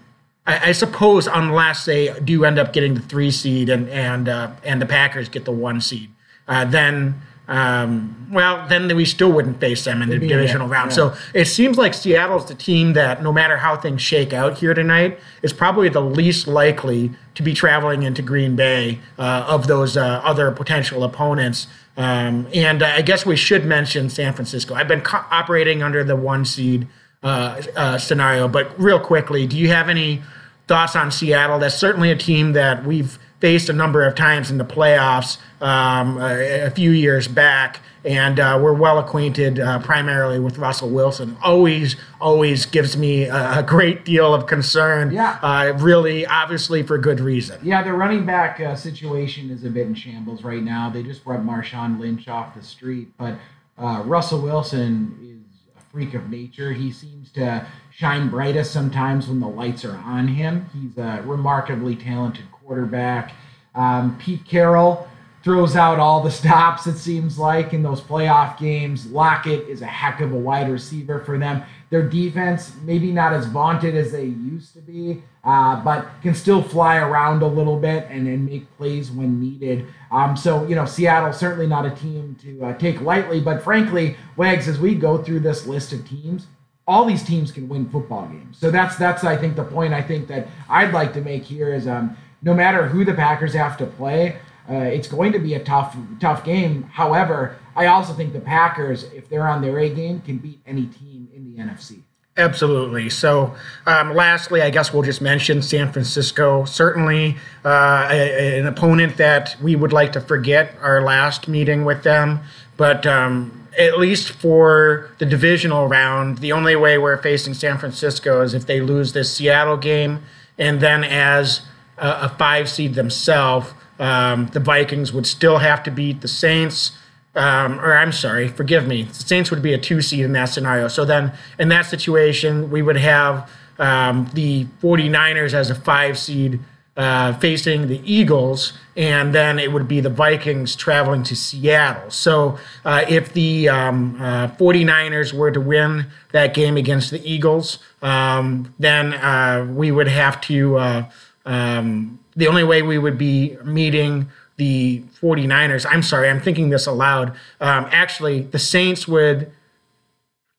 I, 0.49 0.69
I, 0.69 0.71
suppose 0.71 1.27
unless 1.27 1.85
they 1.85 2.11
do 2.21 2.43
end 2.43 2.57
up 2.57 2.73
getting 2.73 2.95
the 2.95 3.01
three 3.01 3.29
seed 3.29 3.69
and 3.69 3.87
and 3.89 4.27
uh, 4.27 4.51
and 4.63 4.81
the 4.81 4.87
Packers 4.87 5.29
get 5.29 5.45
the 5.45 5.51
one 5.51 5.79
seed, 5.79 6.09
uh, 6.47 6.65
then 6.65 7.21
um, 7.47 8.27
well 8.31 8.67
then 8.67 8.95
we 8.95 9.05
still 9.05 9.31
wouldn't 9.31 9.59
face 9.59 9.83
them 9.83 10.01
in 10.01 10.09
the 10.09 10.17
divisional 10.17 10.67
yeah, 10.67 10.73
round. 10.73 10.89
Yeah. 10.89 10.95
So 10.95 11.15
it 11.35 11.45
seems 11.45 11.77
like 11.77 11.93
Seattle's 11.93 12.47
the 12.47 12.55
team 12.55 12.93
that 12.93 13.21
no 13.21 13.31
matter 13.31 13.57
how 13.57 13.77
things 13.77 14.01
shake 14.01 14.33
out 14.33 14.57
here 14.57 14.73
tonight 14.73 15.19
is 15.43 15.53
probably 15.53 15.87
the 15.87 16.01
least 16.01 16.47
likely 16.47 17.11
to 17.35 17.43
be 17.43 17.53
traveling 17.53 18.01
into 18.01 18.23
Green 18.23 18.55
Bay 18.55 18.99
uh, 19.19 19.45
of 19.47 19.67
those 19.67 19.97
uh, 19.97 20.21
other 20.23 20.51
potential 20.51 21.03
opponents. 21.03 21.67
Um, 21.95 22.47
and 22.55 22.81
I 22.81 23.01
guess 23.01 23.23
we 23.23 23.35
should 23.35 23.65
mention 23.65 24.09
San 24.09 24.33
Francisco. 24.33 24.73
I've 24.73 24.87
been 24.87 25.01
co- 25.01 25.25
operating 25.29 25.83
under 25.83 26.03
the 26.03 26.15
one 26.15 26.43
seed 26.43 26.87
uh, 27.21 27.61
uh, 27.75 27.97
scenario, 27.99 28.47
but 28.47 28.79
real 28.79 28.99
quickly, 28.99 29.45
do 29.45 29.55
you 29.55 29.67
have 29.67 29.89
any? 29.89 30.23
Thoughts 30.69 30.95
on 30.95 31.11
Seattle. 31.11 31.59
That's 31.59 31.75
certainly 31.75 32.11
a 32.11 32.15
team 32.15 32.53
that 32.53 32.85
we've 32.85 33.19
faced 33.39 33.69
a 33.69 33.73
number 33.73 34.05
of 34.05 34.15
times 34.15 34.51
in 34.51 34.57
the 34.57 34.65
playoffs 34.65 35.37
um, 35.61 36.17
a, 36.17 36.65
a, 36.65 36.71
few 36.71 36.91
years 36.91 37.27
back, 37.27 37.79
and 38.05 38.39
uh, 38.39 38.59
we're 38.61 38.73
well 38.73 38.99
acquainted 38.99 39.59
uh, 39.59 39.79
primarily 39.79 40.39
with 40.39 40.57
Russell 40.57 40.89
Wilson. 40.89 41.37
Always, 41.43 41.95
always 42.21 42.65
gives 42.65 42.95
me 42.95 43.23
a, 43.23 43.59
a 43.59 43.63
great 43.63 44.05
deal 44.05 44.33
of 44.33 44.45
concern. 44.45 45.11
Yeah. 45.11 45.39
Uh, 45.41 45.73
really, 45.77 46.25
obviously, 46.25 46.83
for 46.83 46.97
good 46.97 47.19
reason. 47.19 47.59
Yeah, 47.63 47.81
the 47.81 47.93
running 47.93 48.25
back 48.25 48.59
uh, 48.59 48.75
situation 48.75 49.49
is 49.49 49.65
a 49.65 49.69
bit 49.69 49.87
in 49.87 49.95
shambles 49.95 50.43
right 50.43 50.63
now. 50.63 50.89
They 50.89 51.01
just 51.01 51.23
brought 51.23 51.41
Marshawn 51.41 51.99
Lynch 51.99 52.27
off 52.27 52.55
the 52.55 52.63
street, 52.63 53.09
but 53.17 53.35
uh, 53.77 54.03
Russell 54.05 54.41
Wilson 54.41 55.17
is 55.21 55.73
a 55.77 55.81
freak 55.91 56.13
of 56.13 56.29
nature. 56.29 56.73
He 56.73 56.91
seems 56.91 57.31
to 57.31 57.65
shine 57.99 58.29
brightest 58.29 58.71
sometimes 58.71 59.27
when 59.27 59.41
the 59.41 59.47
lights 59.47 59.83
are 59.83 59.97
on 59.97 60.25
him. 60.25 60.69
He's 60.73 60.97
a 60.97 61.21
remarkably 61.25 61.97
talented 61.97 62.49
quarterback. 62.49 63.33
Um, 63.75 64.17
Pete 64.17 64.45
Carroll 64.45 65.05
throws 65.43 65.75
out 65.75 65.99
all 65.99 66.23
the 66.23 66.31
stops, 66.31 66.87
it 66.87 66.97
seems 66.97 67.37
like, 67.37 67.73
in 67.73 67.83
those 67.83 67.99
playoff 67.99 68.57
games. 68.57 69.07
Lockett 69.07 69.67
is 69.67 69.81
a 69.81 69.85
heck 69.85 70.21
of 70.21 70.31
a 70.31 70.37
wide 70.37 70.69
receiver 70.69 71.19
for 71.25 71.37
them. 71.37 71.61
Their 71.89 72.07
defense, 72.07 72.73
maybe 72.83 73.11
not 73.11 73.33
as 73.33 73.47
vaunted 73.47 73.95
as 73.95 74.13
they 74.13 74.25
used 74.25 74.73
to 74.75 74.79
be, 74.79 75.21
uh, 75.43 75.83
but 75.83 76.07
can 76.21 76.33
still 76.33 76.63
fly 76.63 76.97
around 76.97 77.41
a 77.41 77.47
little 77.47 77.77
bit 77.77 78.07
and, 78.09 78.29
and 78.29 78.45
make 78.45 78.77
plays 78.77 79.11
when 79.11 79.41
needed. 79.41 79.87
Um, 80.09 80.37
so, 80.37 80.65
you 80.67 80.75
know, 80.75 80.85
Seattle 80.85 81.33
certainly 81.33 81.67
not 81.67 81.85
a 81.85 81.91
team 81.91 82.37
to 82.43 82.65
uh, 82.65 82.77
take 82.77 83.01
lightly, 83.01 83.41
but 83.41 83.61
frankly, 83.61 84.15
Wags, 84.37 84.69
as 84.69 84.79
we 84.79 84.95
go 84.95 85.17
through 85.17 85.41
this 85.41 85.65
list 85.65 85.91
of 85.91 86.07
teams, 86.07 86.47
all 86.89 87.05
these 87.05 87.23
teams 87.23 87.51
can 87.51 87.69
win 87.69 87.87
football 87.89 88.25
games. 88.25 88.57
So 88.57 88.71
that's 88.71 88.95
that's 88.97 89.23
I 89.23 89.37
think 89.37 89.55
the 89.55 89.63
point 89.63 89.93
I 89.93 90.01
think 90.01 90.27
that 90.27 90.47
I'd 90.67 90.91
like 90.91 91.13
to 91.13 91.21
make 91.21 91.43
here 91.43 91.71
is 91.73 91.87
um 91.87 92.17
no 92.41 92.53
matter 92.53 92.87
who 92.87 93.05
the 93.05 93.13
Packers 93.13 93.53
have 93.53 93.77
to 93.77 93.85
play, 93.85 94.37
uh, 94.69 94.75
it's 94.75 95.07
going 95.07 95.31
to 95.33 95.39
be 95.39 95.55
a 95.55 95.59
tough, 95.63 95.95
tough 96.19 96.43
game. 96.43 96.83
However, 96.83 97.57
I 97.75 97.87
also 97.87 98.13
think 98.13 98.33
the 98.33 98.39
Packers, 98.39 99.03
if 99.05 99.27
they're 99.27 99.47
on 99.47 99.61
their 99.61 99.77
A 99.79 99.89
game, 99.89 100.21
can 100.21 100.37
beat 100.37 100.59
any 100.65 100.85
team 100.85 101.27
in 101.35 101.43
the 101.43 101.61
NFC. 101.61 102.01
Absolutely. 102.37 103.09
So, 103.09 103.53
um, 103.85 104.15
lastly, 104.15 104.61
I 104.61 104.69
guess 104.69 104.93
we'll 104.93 105.03
just 105.03 105.21
mention 105.21 105.61
San 105.61 105.91
Francisco. 105.91 106.63
Certainly, 106.63 107.35
uh, 107.65 108.07
a, 108.09 108.59
an 108.59 108.67
opponent 108.67 109.17
that 109.17 109.57
we 109.61 109.75
would 109.75 109.91
like 109.91 110.13
to 110.13 110.21
forget 110.21 110.73
our 110.81 111.01
last 111.01 111.49
meeting 111.49 111.83
with 111.83 112.03
them. 112.03 112.39
But 112.77 113.05
um, 113.05 113.58
at 113.77 113.99
least 113.99 114.31
for 114.31 115.09
the 115.19 115.25
divisional 115.25 115.87
round, 115.87 116.39
the 116.39 116.51
only 116.51 116.75
way 116.75 116.97
we're 116.97 117.21
facing 117.21 117.53
San 117.53 117.77
Francisco 117.77 118.41
is 118.41 118.53
if 118.53 118.65
they 118.65 118.81
lose 118.81 119.13
this 119.13 119.35
Seattle 119.35 119.77
game, 119.77 120.23
and 120.57 120.81
then 120.81 121.03
as 121.03 121.61
a, 121.97 122.23
a 122.23 122.29
five 122.29 122.69
seed 122.69 122.95
themselves, 122.95 123.73
um, 123.99 124.47
the 124.47 124.59
Vikings 124.59 125.11
would 125.13 125.27
still 125.27 125.57
have 125.57 125.83
to 125.83 125.91
beat 125.91 126.21
the 126.21 126.27
Saints. 126.27 126.93
Um, 127.35 127.79
or 127.79 127.95
I'm 127.95 128.11
sorry, 128.11 128.47
forgive 128.47 128.87
me. 128.87 129.03
The 129.03 129.13
Saints 129.13 129.51
would 129.51 129.61
be 129.61 129.73
a 129.73 129.77
two 129.77 130.01
seed 130.01 130.25
in 130.25 130.33
that 130.33 130.45
scenario. 130.45 130.87
So 130.87 131.05
then, 131.05 131.33
in 131.59 131.69
that 131.69 131.85
situation, 131.85 132.71
we 132.71 132.81
would 132.81 132.97
have 132.97 133.49
um, 133.77 134.29
the 134.33 134.65
49ers 134.81 135.53
as 135.53 135.69
a 135.69 135.75
five 135.75 136.17
seed 136.17 136.59
uh, 136.99 137.31
facing 137.39 137.87
the 137.87 138.01
Eagles, 138.03 138.73
and 138.97 139.33
then 139.33 139.57
it 139.57 139.71
would 139.71 139.87
be 139.87 140.01
the 140.01 140.09
Vikings 140.09 140.75
traveling 140.75 141.23
to 141.23 141.33
Seattle. 141.33 142.11
So 142.11 142.59
uh, 142.83 143.05
if 143.07 143.31
the 143.31 143.69
um, 143.69 144.21
uh, 144.21 144.49
49ers 144.49 145.31
were 145.31 145.49
to 145.49 145.61
win 145.61 146.07
that 146.33 146.53
game 146.53 146.75
against 146.75 147.09
the 147.09 147.21
Eagles, 147.23 147.79
um, 148.01 148.73
then 148.77 149.13
uh, 149.13 149.65
we 149.73 149.91
would 149.91 150.09
have 150.09 150.41
to. 150.41 150.77
Uh, 150.77 151.09
um, 151.45 152.19
the 152.35 152.47
only 152.47 152.65
way 152.65 152.81
we 152.81 152.97
would 152.97 153.17
be 153.17 153.55
meeting 153.63 154.27
the 154.57 155.01
49ers, 155.21 155.85
I'm 155.89 156.03
sorry, 156.03 156.29
I'm 156.29 156.41
thinking 156.41 156.69
this 156.69 156.85
aloud. 156.85 157.29
Um, 157.61 157.87
actually, 157.91 158.41
the 158.41 158.59
Saints 158.59 159.07
would 159.07 159.49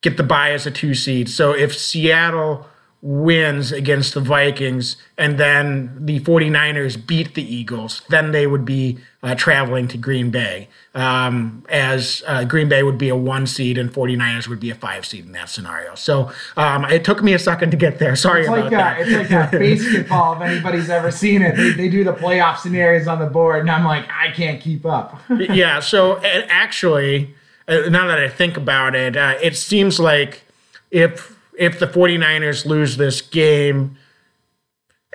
get 0.00 0.16
the 0.16 0.22
bye 0.22 0.52
as 0.52 0.66
a 0.66 0.70
two 0.70 0.94
seed. 0.94 1.28
So 1.28 1.52
if 1.52 1.76
Seattle 1.76 2.66
wins 3.02 3.72
against 3.72 4.12
the 4.12 4.20
Vikings 4.20 4.96
and 5.16 5.38
then 5.38 5.96
the 5.98 6.20
49ers 6.20 7.06
beat 7.06 7.34
the 7.34 7.42
Eagles, 7.42 8.02
then 8.10 8.32
they 8.32 8.46
would 8.46 8.66
be 8.66 8.98
uh, 9.22 9.34
traveling 9.34 9.88
to 9.88 9.96
Green 9.96 10.30
Bay. 10.30 10.68
Um, 10.94 11.64
as 11.70 12.22
uh, 12.26 12.44
Green 12.44 12.68
Bay 12.68 12.82
would 12.82 12.98
be 12.98 13.08
a 13.08 13.16
one 13.16 13.46
seed 13.46 13.78
and 13.78 13.90
49ers 13.90 14.48
would 14.48 14.60
be 14.60 14.70
a 14.70 14.74
five 14.74 15.06
seed 15.06 15.24
in 15.24 15.32
that 15.32 15.48
scenario. 15.48 15.94
So 15.94 16.30
um, 16.58 16.84
it 16.86 17.04
took 17.04 17.22
me 17.22 17.32
a 17.32 17.38
second 17.38 17.70
to 17.70 17.76
get 17.76 17.98
there. 17.98 18.16
Sorry 18.16 18.40
it's 18.40 18.48
about 18.48 18.60
like 18.64 18.70
that. 18.70 18.98
A, 18.98 19.02
it's 19.02 19.30
like 19.30 19.52
a 19.54 19.58
basketball. 19.58 20.34
if 20.34 20.42
anybody's 20.42 20.90
ever 20.90 21.10
seen 21.10 21.40
it, 21.40 21.56
they, 21.56 21.70
they 21.72 21.88
do 21.88 22.04
the 22.04 22.12
playoff 22.12 22.58
scenarios 22.58 23.06
on 23.06 23.18
the 23.18 23.26
board, 23.26 23.60
and 23.60 23.70
I'm 23.70 23.84
like, 23.84 24.06
I 24.10 24.30
can't 24.32 24.60
keep 24.60 24.84
up. 24.84 25.20
yeah. 25.30 25.80
So 25.80 26.18
actually, 26.22 27.34
uh, 27.66 27.88
now 27.88 28.06
that 28.08 28.18
I 28.18 28.28
think 28.28 28.58
about 28.58 28.94
it, 28.94 29.16
uh, 29.16 29.36
it 29.40 29.56
seems 29.56 29.98
like 29.98 30.42
if 30.90 31.36
if 31.60 31.78
the 31.78 31.86
49ers 31.86 32.64
lose 32.64 32.96
this 32.96 33.20
game, 33.20 33.98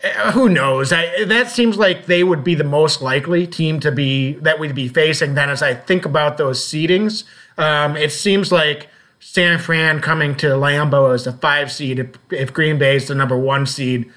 uh, 0.04 0.32
who 0.32 0.48
knows? 0.48 0.94
I, 0.94 1.26
that 1.26 1.50
seems 1.50 1.76
like 1.78 2.06
they 2.06 2.24
would 2.24 2.44
be 2.44 2.54
the 2.54 2.64
most 2.64 3.02
likely 3.02 3.48
team 3.48 3.80
to 3.80 3.92
be 3.92 4.34
that 4.34 4.60
we'd 4.60 4.76
be 4.76 4.88
facing. 4.88 5.34
Then, 5.34 5.50
as 5.50 5.64
I 5.64 5.74
think 5.74 6.06
about 6.06 6.38
those 6.38 6.64
seedings, 6.64 7.24
um, 7.58 7.98
it 7.98 8.12
seems 8.12 8.52
like 8.52 8.90
San 9.20 9.58
Fran 9.58 10.02
coming 10.02 10.36
to 10.36 10.48
Lambeau 10.50 11.16
as 11.16 11.26
a 11.26 11.34
five 11.34 11.72
seed. 11.72 11.98
If, 11.98 12.10
if 12.30 12.54
Green 12.54 12.78
Bay 12.78 12.96
is 12.96 13.08
the 13.08 13.16
number 13.16 13.38
one 13.38 13.66
seed, 13.66 14.12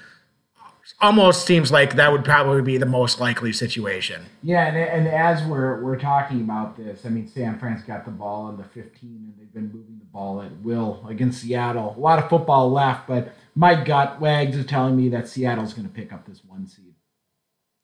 almost 1.01 1.47
seems 1.47 1.71
like 1.71 1.95
that 1.95 2.11
would 2.11 2.23
probably 2.23 2.61
be 2.61 2.77
the 2.77 2.85
most 2.85 3.19
likely 3.19 3.53
situation. 3.53 4.27
Yeah, 4.43 4.67
and, 4.67 4.77
and 4.77 5.07
as 5.07 5.43
we're 5.47 5.81
we're 5.81 5.99
talking 5.99 6.41
about 6.41 6.77
this, 6.77 7.07
I 7.07 7.09
mean, 7.09 7.27
San 7.27 7.57
Fran's 7.57 7.81
got 7.81 8.05
the 8.05 8.11
ball 8.11 8.45
on 8.45 8.57
the 8.57 8.63
15, 8.65 8.91
and 9.01 9.33
they've 9.39 9.51
been 9.51 9.71
moving 9.73 9.98
the 9.98 9.98
ball 10.11 10.41
at 10.41 10.51
will 10.61 11.05
against 11.07 11.41
Seattle. 11.41 11.95
A 11.97 11.99
lot 11.99 12.19
of 12.19 12.29
football 12.29 12.71
left, 12.71 13.07
but 13.07 13.33
my 13.55 13.81
gut 13.83 14.19
wags 14.19 14.55
is 14.55 14.65
telling 14.65 14.95
me 14.97 15.09
that 15.09 15.27
Seattle's 15.27 15.73
going 15.73 15.87
to 15.87 15.93
pick 15.93 16.11
up 16.13 16.25
this 16.25 16.41
one 16.45 16.67
seed. 16.67 16.85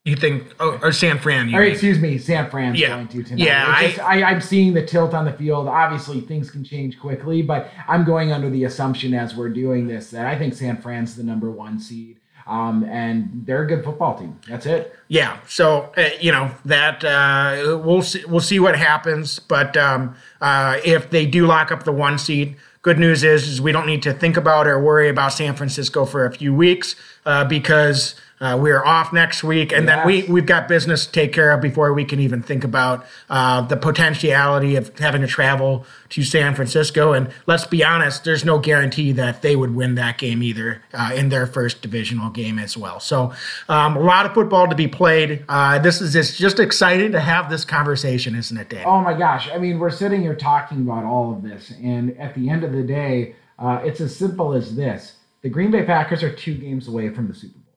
You 0.05 0.15
think, 0.15 0.53
oh, 0.59 0.77
or 0.83 0.91
San 0.91 1.17
Fran? 1.17 1.49
You 1.49 1.57
Or 1.57 1.61
mean. 1.61 1.71
excuse 1.71 1.97
me, 1.97 2.19
San 2.19 2.47
Fran's 2.51 2.79
Yeah. 2.79 2.89
going 2.89 3.07
to 3.07 3.23
tonight. 3.23 3.43
Yeah, 3.43 3.81
just- 3.81 3.99
I, 3.99 4.21
I, 4.21 4.31
am 4.33 4.39
seeing 4.41 4.73
the 4.75 4.85
tilt 4.85 5.15
on 5.15 5.25
the 5.25 5.33
field. 5.33 5.67
Obviously, 5.67 6.21
things 6.21 6.51
can 6.51 6.63
change 6.63 6.99
quickly, 6.99 7.41
but 7.41 7.71
I'm 7.87 8.03
going 8.05 8.31
under 8.31 8.49
the 8.51 8.65
assumption 8.65 9.15
as 9.15 9.35
we're 9.35 9.49
doing 9.49 9.87
this 9.87 10.11
that 10.11 10.27
I 10.27 10.37
think 10.37 10.53
San 10.53 10.77
Fran's 10.77 11.15
the 11.15 11.23
number 11.23 11.49
one 11.49 11.79
seed. 11.79 12.19
Um, 12.47 12.83
and 12.83 13.43
they're 13.45 13.63
a 13.63 13.67
good 13.67 13.83
football 13.83 14.17
team. 14.19 14.39
That's 14.47 14.67
it. 14.67 14.95
Yeah, 15.07 15.39
so 15.47 15.91
uh, 15.97 16.09
you 16.19 16.31
know 16.31 16.51
that 16.65 17.03
uh, 17.03 17.79
we'll 17.83 18.03
see, 18.03 18.23
we'll 18.25 18.39
see 18.39 18.59
what 18.59 18.77
happens. 18.77 19.39
But 19.39 19.75
um, 19.77 20.15
uh, 20.41 20.79
if 20.85 21.09
they 21.09 21.25
do 21.25 21.47
lock 21.47 21.71
up 21.71 21.83
the 21.83 21.91
one 21.91 22.19
seed, 22.19 22.55
good 22.85 22.99
news 22.99 23.23
is, 23.23 23.47
is 23.47 23.59
we 23.59 23.71
don't 23.71 23.87
need 23.87 24.03
to 24.03 24.13
think 24.13 24.37
about 24.37 24.67
or 24.67 24.79
worry 24.79 25.09
about 25.09 25.33
San 25.33 25.55
Francisco 25.55 26.05
for 26.05 26.23
a 26.23 26.31
few 26.31 26.53
weeks 26.53 26.95
uh, 27.25 27.43
because 27.43 28.13
uh, 28.41 28.57
we're 28.59 28.83
off 28.83 29.13
next 29.13 29.43
week, 29.43 29.71
and 29.71 29.87
then 29.87 30.05
we 30.05 30.23
we've 30.23 30.45
got 30.45 30.67
business 30.67 31.05
to 31.05 31.11
take 31.11 31.31
care 31.31 31.51
of 31.53 31.61
before 31.61 31.93
we 31.93 32.03
can 32.03 32.19
even 32.19 32.41
think 32.41 32.65
about 32.65 33.05
uh, 33.29 33.61
the 33.61 33.77
potentiality 33.77 34.75
of 34.75 34.97
having 34.99 35.21
to 35.21 35.27
travel 35.27 35.85
to 36.09 36.21
San 36.21 36.53
Francisco. 36.53 37.13
And 37.13 37.31
let's 37.45 37.65
be 37.65 37.81
honest, 37.81 38.25
there's 38.25 38.43
no 38.43 38.59
guarantee 38.59 39.13
that 39.13 39.41
they 39.41 39.55
would 39.55 39.73
win 39.73 39.95
that 39.95 40.17
game 40.17 40.43
either 40.43 40.81
uh, 40.93 41.11
in 41.15 41.29
their 41.29 41.47
first 41.47 41.81
divisional 41.81 42.29
game 42.29 42.59
as 42.59 42.75
well. 42.75 42.99
So 42.99 43.33
um, 43.69 43.95
a 43.95 44.01
lot 44.01 44.25
of 44.25 44.33
football 44.33 44.67
to 44.67 44.75
be 44.75 44.87
played. 44.87 45.45
Uh, 45.47 45.79
this 45.79 46.01
is 46.01 46.13
it's 46.13 46.37
just 46.37 46.59
exciting 46.59 47.13
to 47.13 47.21
have 47.21 47.49
this 47.49 47.63
conversation, 47.63 48.35
isn't 48.35 48.57
it, 48.57 48.69
Dan? 48.69 48.83
Oh 48.85 48.99
my 48.99 49.13
gosh. 49.13 49.49
I 49.49 49.57
mean, 49.57 49.79
we're 49.79 49.89
sitting 49.89 50.21
here 50.21 50.35
talking 50.35 50.81
about 50.81 51.05
all 51.05 51.31
of 51.31 51.41
this, 51.41 51.71
and 51.81 52.17
at 52.19 52.35
the 52.35 52.49
end 52.49 52.65
of 52.65 52.74
the 52.75 52.83
day, 52.83 53.35
uh, 53.57 53.81
it's 53.83 54.01
as 54.01 54.15
simple 54.15 54.53
as 54.53 54.75
this 54.75 55.17
the 55.41 55.49
Green 55.49 55.69
Bay 55.69 55.83
Packers 55.83 56.23
are 56.23 56.31
two 56.31 56.55
games 56.55 56.87
away 56.87 57.09
from 57.09 57.27
the 57.27 57.35
Super 57.35 57.59
Bowl. 57.59 57.75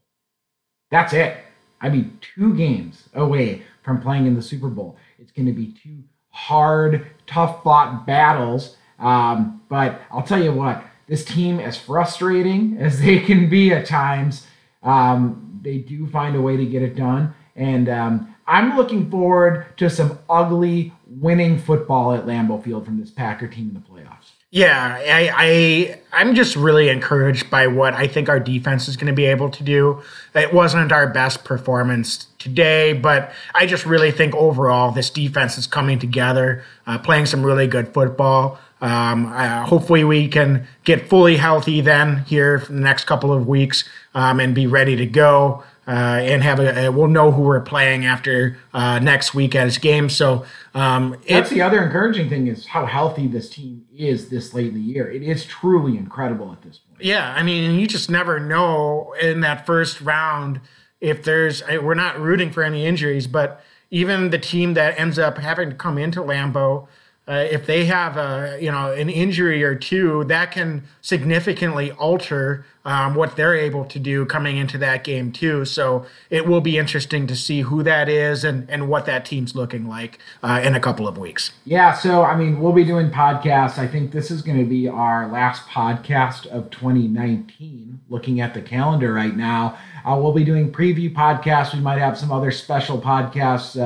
That's 0.91 1.13
it. 1.13 1.37
I 1.83 1.91
mean, 1.91 2.19
two 2.35 2.55
games 2.55 3.09
away 3.13 3.63
from 3.83 4.01
playing 4.01 4.27
in 4.27 4.35
the 4.35 4.41
Super 4.41 4.69
Bowl. 4.69 4.97
It's 5.19 5.33
going 5.33 5.47
to 5.47 5.53
be 5.53 5.75
two 5.83 6.03
hard, 6.31 7.07
tough 7.27 7.63
fought 7.63 8.07
battles. 8.07 8.77
Um, 8.99 9.61
but 9.69 10.01
I'll 10.11 10.23
tell 10.23 10.43
you 10.43 10.53
what, 10.53 10.83
this 11.09 11.25
team, 11.25 11.61
as 11.61 11.77
frustrating 11.77 12.79
as 12.79 13.01
they 13.01 13.19
can 13.19 13.51
be 13.51 13.73
at 13.73 13.87
times, 13.87 14.47
um, 14.83 15.61
they 15.63 15.79
do 15.79 16.07
find 16.07 16.37
a 16.37 16.41
way 16.41 16.57
to 16.57 16.65
get 16.65 16.83
it 16.83 16.97
done. 16.97 17.35
And 17.55 17.89
um, 17.89 18.35
I'm 18.47 18.77
looking 18.77 19.11
forward 19.11 19.77
to 19.77 19.91
some 19.91 20.19
ugly 20.31 20.93
winning 21.07 21.59
football 21.59 22.15
at 22.15 22.25
Lambeau 22.25 22.65
Field 22.65 22.85
from 22.85 22.99
this 22.99 23.11
Packer 23.11 23.47
team 23.47 23.69
in 23.69 23.75
the 23.75 23.81
playoffs. 23.81 24.31
Yeah, 24.51 24.97
I, 24.99 25.31
I 25.37 26.01
I'm 26.11 26.35
just 26.35 26.57
really 26.57 26.89
encouraged 26.89 27.51
by 27.51 27.67
what 27.67 27.93
I 27.93 28.07
think 28.07 28.31
our 28.31 28.41
defense 28.41 28.89
is 28.89 28.97
going 28.97 29.09
to 29.09 29.13
be 29.13 29.27
able 29.27 29.51
to 29.51 29.63
do. 29.63 30.01
It 30.35 30.55
wasn't 30.55 30.91
our 30.91 31.07
best 31.07 31.45
performance 31.45 32.29
today, 32.39 32.95
but 32.95 33.31
I 33.55 33.67
just 33.67 33.85
really 33.85 34.11
think 34.11 34.35
overall 34.35 34.91
this 34.91 35.11
defense 35.11 35.59
is 35.59 35.67
coming 35.67 35.99
together, 35.99 36.65
uh, 36.87 36.97
playing 36.99 37.27
some 37.27 37.45
really 37.45 37.67
good 37.67 37.93
football. 37.93 38.59
Um, 38.81 39.27
uh, 39.27 39.67
hopefully, 39.67 40.05
we 40.05 40.29
can 40.29 40.67
get 40.85 41.11
fully 41.11 41.37
healthy 41.37 41.83
then 41.83 42.25
here 42.25 42.59
for 42.59 42.73
the 42.73 42.81
next 42.81 43.05
couple 43.05 43.35
of 43.35 43.47
weeks 43.47 43.87
um, 44.15 44.41
and 44.41 44.55
be 44.55 44.67
ready 44.67 44.97
to 44.97 45.05
go. 45.05 45.63
Uh, 45.89 46.21
and 46.21 46.43
have 46.43 46.61
a, 46.61 46.91
we'll 46.93 47.09
know 47.09 47.33
who 47.33 47.41
we're 47.41 47.63
playing 47.63 48.05
after 48.05 48.59
uh, 48.75 48.99
next 48.99 49.33
week 49.35 49.55
at 49.55 49.65
his 49.65 49.79
game. 49.79 50.11
So 50.11 50.45
um, 50.75 51.17
That's 51.27 51.51
it, 51.51 51.55
the 51.55 51.63
other 51.63 51.83
encouraging 51.83 52.29
thing 52.29 52.47
is 52.47 52.67
how 52.67 52.85
healthy 52.85 53.27
this 53.27 53.49
team 53.49 53.87
is 53.97 54.29
this 54.29 54.53
late 54.53 54.67
in 54.67 54.75
the 54.75 54.81
year. 54.83 55.11
It 55.11 55.23
is 55.23 55.47
truly 55.47 55.97
incredible 55.97 56.53
at 56.53 56.61
this 56.61 56.77
point. 56.77 57.03
Yeah, 57.03 57.33
I 57.35 57.43
mean, 57.43 57.81
you 57.81 57.87
just 57.87 58.11
never 58.11 58.39
know 58.39 59.15
in 59.19 59.41
that 59.41 59.65
first 59.65 60.03
round 60.03 60.61
if 61.01 61.23
there's. 61.23 61.63
We're 61.67 61.95
not 61.95 62.21
rooting 62.21 62.51
for 62.51 62.63
any 62.63 62.85
injuries, 62.85 63.27
but 63.27 63.65
even 63.91 64.29
the 64.29 64.39
team 64.39 64.75
that 64.75 65.01
ends 65.01 65.19
up 65.19 65.39
having 65.39 65.71
to 65.71 65.75
come 65.75 65.97
into 65.97 66.21
Lambeau, 66.21 66.87
uh, 67.29 67.47
if 67.51 67.67
they 67.67 67.85
have 67.85 68.17
a 68.17 68.57
you 68.61 68.73
know 68.73 68.91
an 68.93 69.11
injury 69.11 69.63
or 69.63 69.75
two, 69.75 70.25
that 70.25 70.51
can 70.51 70.83
significantly 71.03 71.93
alter 71.93 72.65
um, 72.87 73.15
what 73.15 73.37
they're 73.37 73.55
able 73.55 73.85
to 73.85 73.99
do 73.99 74.25
coming 74.25 74.57
into 74.57 74.79
that 74.79 75.05
game 75.05 75.31
too. 75.31 75.67
So 75.67 76.07
it 76.31 76.47
will 76.47 76.63
be 76.63 76.79
interesting 76.79 77.27
to 77.27 77.37
see 77.37 77.61
who 77.61 77.83
that 77.83 78.09
is 78.09 78.45
and 78.45 78.69
and 78.71 78.89
what 78.89 79.05
that 79.05 79.27
team's 79.27 79.55
looking 79.55 79.87
like 79.87 80.19
uh, 80.43 80.63
in 80.65 80.75
a 80.75 80.81
couple 80.81 81.07
of 81.07 81.19
weeks. 81.19 81.53
Yeah, 81.67 81.93
so 81.93 82.23
I 82.25 82.35
mean, 82.35 82.61
we'll 82.61 82.73
be 82.73 82.85
doing 82.85 83.11
podcasts. 83.11 83.79
I 83.79 83.87
think 83.87 84.13
this 84.13 84.31
is 84.31 84.41
going 84.41 84.59
to 84.59 84.65
be 84.65 84.89
our 84.89 85.29
last 85.29 85.67
podcast 85.67 86.47
of 86.47 86.71
2019. 86.71 88.01
Looking 88.09 88.41
at 88.41 88.55
the 88.55 88.63
calendar 88.63 89.13
right 89.13 89.37
now, 89.37 89.79
uh, 90.07 90.19
we'll 90.19 90.33
be 90.33 90.45
doing 90.45 90.73
preview 90.73 91.13
podcasts. 91.13 91.75
We 91.75 91.81
might 91.81 91.99
have 91.99 92.17
some 92.17 92.33
other 92.33 92.51
special 92.51 92.99
podcasts, 92.99 93.79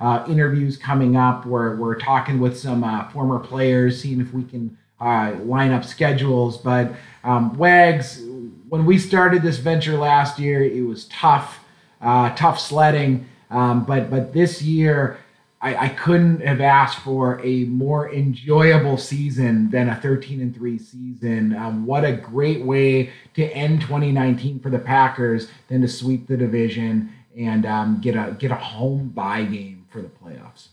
uh, 0.00 0.24
interviews 0.28 0.76
coming 0.76 1.16
up 1.16 1.46
where 1.46 1.76
we're 1.76 1.98
talking 1.98 2.38
with 2.40 2.58
some 2.58 2.84
uh, 2.84 3.08
former 3.10 3.38
players, 3.38 4.00
seeing 4.00 4.20
if 4.20 4.32
we 4.32 4.44
can 4.44 4.76
uh, 5.00 5.34
line 5.42 5.72
up 5.72 5.84
schedules. 5.84 6.56
But 6.58 6.92
um, 7.22 7.54
Wags, 7.56 8.22
when 8.68 8.86
we 8.86 8.98
started 8.98 9.42
this 9.42 9.58
venture 9.58 9.96
last 9.96 10.38
year, 10.38 10.62
it 10.62 10.84
was 10.86 11.06
tough. 11.06 11.60
uh, 12.00 12.34
tough 12.34 12.58
sledding. 12.60 13.26
Um, 13.50 13.84
but 13.84 14.10
but 14.10 14.32
this 14.32 14.60
year, 14.62 15.18
I, 15.60 15.86
I 15.86 15.88
couldn't 15.90 16.40
have 16.40 16.60
asked 16.60 16.98
for 16.98 17.40
a 17.42 17.64
more 17.64 18.12
enjoyable 18.12 18.98
season 18.98 19.70
than 19.70 19.88
a 19.88 19.96
13 19.96 20.40
and 20.40 20.54
three 20.54 20.78
season. 20.78 21.54
Um, 21.56 21.86
what 21.86 22.04
a 22.04 22.12
great 22.12 22.62
way 22.62 23.10
to 23.34 23.44
end 23.52 23.80
2019 23.80 24.60
for 24.60 24.70
the 24.70 24.78
Packers 24.78 25.48
than 25.68 25.80
to 25.82 25.88
sweep 25.88 26.26
the 26.26 26.36
division 26.36 27.12
and 27.38 27.64
um, 27.66 28.00
get 28.00 28.14
a 28.14 28.36
get 28.38 28.50
a 28.50 28.56
home 28.56 29.08
bye 29.08 29.44
game 29.44 29.83
for 29.94 30.02
the 30.02 30.08
playoffs. 30.08 30.68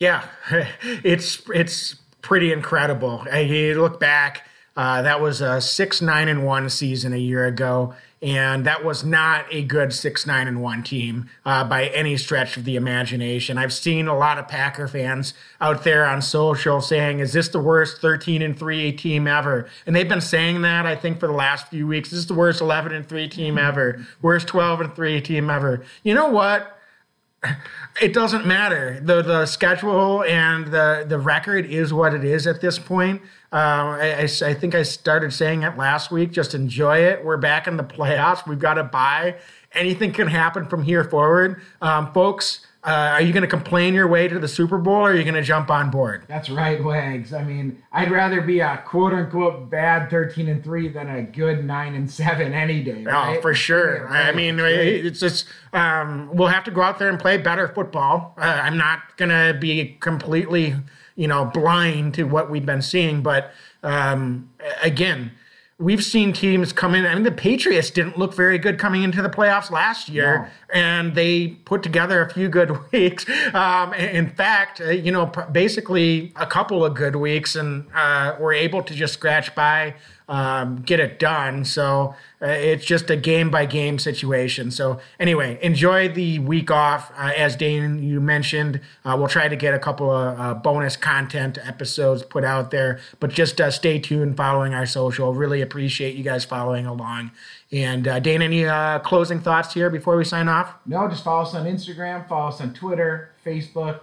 Yeah, 0.00 0.26
it's 0.82 1.40
it's 1.54 1.94
pretty 2.20 2.52
incredible. 2.52 3.24
You 3.32 3.80
look 3.80 4.00
back, 4.00 4.48
uh, 4.76 5.02
that 5.02 5.20
was 5.20 5.40
a 5.40 5.60
six 5.60 6.02
nine 6.02 6.26
and 6.26 6.44
one 6.44 6.68
season 6.68 7.12
a 7.12 7.18
year 7.18 7.46
ago, 7.46 7.94
and 8.20 8.66
that 8.66 8.84
was 8.84 9.04
not 9.04 9.46
a 9.52 9.62
good 9.62 9.92
six 9.92 10.26
nine 10.26 10.48
and 10.48 10.60
one 10.60 10.82
team 10.82 11.30
uh, 11.46 11.62
by 11.62 11.86
any 11.86 12.16
stretch 12.16 12.56
of 12.56 12.64
the 12.64 12.74
imagination. 12.74 13.56
I've 13.56 13.72
seen 13.72 14.08
a 14.08 14.18
lot 14.18 14.38
of 14.38 14.48
Packer 14.48 14.88
fans 14.88 15.34
out 15.60 15.84
there 15.84 16.04
on 16.04 16.20
social 16.20 16.80
saying, 16.80 17.20
"Is 17.20 17.32
this 17.32 17.46
the 17.46 17.60
worst 17.60 18.00
thirteen 18.00 18.42
and 18.42 18.58
three 18.58 18.90
team 18.90 19.28
ever?" 19.28 19.68
And 19.86 19.94
they've 19.94 20.08
been 20.08 20.20
saying 20.20 20.62
that 20.62 20.84
I 20.84 20.96
think 20.96 21.20
for 21.20 21.28
the 21.28 21.32
last 21.32 21.68
few 21.68 21.86
weeks. 21.86 22.10
This 22.10 22.18
is 22.18 22.26
the 22.26 22.34
worst 22.34 22.60
eleven 22.60 22.92
and 22.92 23.08
three 23.08 23.28
team 23.28 23.56
ever, 23.56 24.04
worst 24.20 24.48
twelve 24.48 24.80
and 24.80 24.92
three 24.96 25.20
team 25.20 25.48
ever. 25.48 25.84
You 26.02 26.14
know 26.14 26.28
what? 26.28 26.72
It 28.00 28.12
doesn't 28.12 28.46
matter. 28.46 29.00
The 29.02 29.22
the 29.22 29.46
schedule 29.46 30.24
and 30.24 30.66
the 30.66 31.04
the 31.06 31.18
record 31.18 31.66
is 31.66 31.92
what 31.92 32.14
it 32.14 32.24
is 32.24 32.46
at 32.46 32.60
this 32.60 32.78
point. 32.78 33.22
Uh, 33.52 33.96
I, 34.00 34.10
I, 34.18 34.48
I, 34.48 34.54
think 34.54 34.74
I 34.74 34.82
started 34.82 35.32
saying 35.32 35.62
it 35.62 35.76
last 35.76 36.10
week. 36.10 36.32
Just 36.32 36.56
enjoy 36.56 36.98
it. 36.98 37.24
We're 37.24 37.36
back 37.36 37.68
in 37.68 37.76
the 37.76 37.84
playoffs. 37.84 38.48
We've 38.48 38.58
got 38.58 38.74
to 38.74 38.82
buy. 38.82 39.36
Anything 39.72 40.12
can 40.12 40.26
happen 40.26 40.66
from 40.66 40.82
here 40.82 41.04
forward, 41.04 41.62
um, 41.80 42.12
folks. 42.12 42.66
Uh, 42.84 43.12
are 43.14 43.22
you 43.22 43.32
going 43.32 43.42
to 43.42 43.48
complain 43.48 43.94
your 43.94 44.06
way 44.06 44.28
to 44.28 44.38
the 44.38 44.46
Super 44.46 44.76
Bowl 44.76 44.96
or 44.96 45.12
are 45.12 45.16
you 45.16 45.22
going 45.22 45.34
to 45.34 45.42
jump 45.42 45.70
on 45.70 45.90
board? 45.90 46.26
That's 46.28 46.50
right, 46.50 46.84
Wags. 46.84 47.32
I 47.32 47.42
mean, 47.42 47.82
I'd 47.92 48.10
rather 48.10 48.42
be 48.42 48.60
a 48.60 48.82
quote 48.86 49.14
unquote 49.14 49.70
bad 49.70 50.10
13 50.10 50.48
and 50.48 50.62
3 50.62 50.88
than 50.88 51.08
a 51.08 51.22
good 51.22 51.64
9 51.64 51.94
and 51.94 52.10
7 52.10 52.52
any 52.52 52.82
day. 52.82 53.04
Oh, 53.08 53.10
right? 53.10 53.38
Oh, 53.38 53.40
for 53.40 53.54
sure. 53.54 53.96
Yeah, 53.96 54.02
right. 54.02 54.26
I 54.28 54.32
mean, 54.32 54.60
it's 54.60 55.18
just, 55.18 55.46
um, 55.72 56.28
we'll 56.34 56.48
have 56.48 56.64
to 56.64 56.70
go 56.70 56.82
out 56.82 56.98
there 56.98 57.08
and 57.08 57.18
play 57.18 57.38
better 57.38 57.68
football. 57.68 58.34
Uh, 58.36 58.42
I'm 58.42 58.76
not 58.76 59.16
going 59.16 59.30
to 59.30 59.58
be 59.58 59.96
completely, 60.00 60.74
you 61.16 61.26
know, 61.26 61.46
blind 61.46 62.12
to 62.14 62.24
what 62.24 62.50
we've 62.50 62.66
been 62.66 62.82
seeing. 62.82 63.22
But 63.22 63.50
um, 63.82 64.50
again, 64.82 65.32
we've 65.78 66.04
seen 66.04 66.32
teams 66.32 66.72
come 66.72 66.94
in. 66.94 67.04
I 67.04 67.14
mean, 67.14 67.24
the 67.24 67.32
Patriots 67.32 67.90
didn't 67.90 68.18
look 68.18 68.34
very 68.34 68.58
good 68.58 68.78
coming 68.78 69.02
into 69.02 69.22
the 69.22 69.28
playoffs 69.28 69.70
last 69.70 70.08
year, 70.08 70.42
no. 70.42 70.80
and 70.80 71.14
they 71.14 71.48
put 71.64 71.82
together 71.82 72.22
a 72.22 72.32
few 72.32 72.48
good 72.48 72.76
weeks. 72.92 73.26
Um, 73.52 73.92
in 73.94 74.30
fact, 74.30 74.80
uh, 74.80 74.90
you 74.90 75.12
know, 75.12 75.26
basically 75.50 76.32
a 76.36 76.46
couple 76.46 76.84
of 76.84 76.94
good 76.94 77.16
weeks, 77.16 77.56
and 77.56 77.86
uh, 77.94 78.36
were 78.38 78.52
able 78.52 78.82
to 78.82 78.94
just 78.94 79.14
scratch 79.14 79.54
by 79.54 79.94
um, 80.28 80.76
get 80.82 81.00
it 81.00 81.18
done. 81.18 81.64
So 81.64 82.14
uh, 82.40 82.46
it's 82.46 82.84
just 82.84 83.10
a 83.10 83.16
game 83.16 83.50
by 83.50 83.66
game 83.66 83.98
situation. 83.98 84.70
So 84.70 85.00
anyway, 85.20 85.58
enjoy 85.62 86.08
the 86.08 86.38
week 86.38 86.70
off. 86.70 87.12
Uh, 87.16 87.32
as 87.36 87.56
Dane 87.56 88.02
you 88.02 88.20
mentioned, 88.20 88.80
uh, 89.04 89.14
we'll 89.18 89.28
try 89.28 89.48
to 89.48 89.56
get 89.56 89.74
a 89.74 89.78
couple 89.78 90.10
of 90.10 90.40
uh, 90.40 90.54
bonus 90.54 90.96
content 90.96 91.58
episodes 91.62 92.22
put 92.22 92.44
out 92.44 92.70
there. 92.70 93.00
But 93.20 93.30
just 93.30 93.60
uh, 93.60 93.70
stay 93.70 93.98
tuned, 93.98 94.36
following 94.36 94.74
our 94.74 94.86
social. 94.86 95.34
Really 95.34 95.60
appreciate 95.60 96.16
you 96.16 96.24
guys 96.24 96.44
following 96.44 96.86
along. 96.86 97.30
And 97.72 98.06
uh, 98.06 98.20
Dane, 98.20 98.42
any 98.42 98.64
closing 99.00 99.40
thoughts 99.40 99.74
here 99.74 99.90
before 99.90 100.16
we 100.16 100.24
sign 100.24 100.48
off? 100.48 100.74
No, 100.86 101.08
just 101.08 101.24
follow 101.24 101.42
us 101.42 101.54
on 101.54 101.66
Instagram, 101.66 102.28
follow 102.28 102.48
us 102.48 102.60
on 102.60 102.72
Twitter, 102.72 103.32
Facebook 103.44 104.00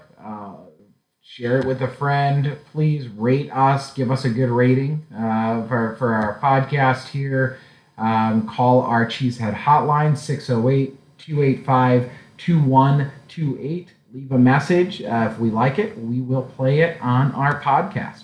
share 1.32 1.60
it 1.60 1.66
with 1.66 1.82
a 1.82 1.88
friend. 1.88 2.58
Please 2.74 3.08
rate 3.08 3.50
us, 3.54 3.94
give 3.94 4.12
us 4.12 4.26
a 4.26 4.30
good 4.30 4.50
rating 4.50 5.06
uh, 5.16 5.66
for, 5.66 5.96
for 5.96 6.14
our 6.14 6.38
podcast 6.42 7.08
here. 7.08 7.58
Um, 7.98 8.46
call 8.50 8.82
our 8.82 9.06
Cheesehead 9.06 9.56
hotline, 9.56 10.18
608 10.18 10.98
285 11.20 12.12
2128. 12.38 13.94
Leave 14.14 14.32
a 14.34 14.38
message. 14.38 15.02
Uh, 15.02 15.30
if 15.32 15.40
we 15.40 15.50
like 15.50 15.80
it, 15.80 15.98
we 16.00 16.20
will 16.20 16.44
play 16.44 16.82
it 16.82 17.02
on 17.02 17.32
our 17.32 17.62
podcast. 17.62 18.24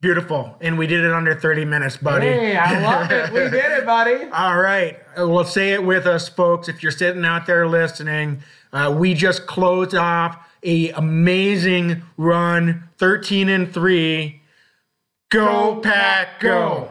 Beautiful. 0.00 0.56
And 0.60 0.76
we 0.76 0.88
did 0.88 1.04
it 1.04 1.12
under 1.12 1.38
30 1.38 1.64
minutes, 1.64 1.96
buddy. 1.96 2.26
Hey, 2.26 2.56
I 2.56 2.80
love 2.80 3.12
it. 3.12 3.32
We 3.32 3.38
did 3.50 3.70
it, 3.70 3.86
buddy. 3.86 4.24
All 4.32 4.58
right. 4.58 4.98
Well, 5.16 5.44
say 5.44 5.74
it 5.74 5.84
with 5.84 6.06
us, 6.06 6.28
folks. 6.28 6.68
If 6.68 6.82
you're 6.82 6.90
sitting 6.90 7.24
out 7.24 7.46
there 7.46 7.68
listening, 7.68 8.42
uh, 8.72 8.92
we 8.98 9.14
just 9.14 9.46
closed 9.46 9.94
off 9.94 10.44
a 10.62 10.90
amazing 10.90 12.02
run, 12.16 12.88
13 12.98 13.48
and 13.48 13.72
3. 13.72 14.40
Go, 15.30 15.74
go 15.74 15.80
Pack, 15.80 16.40
go. 16.40 16.90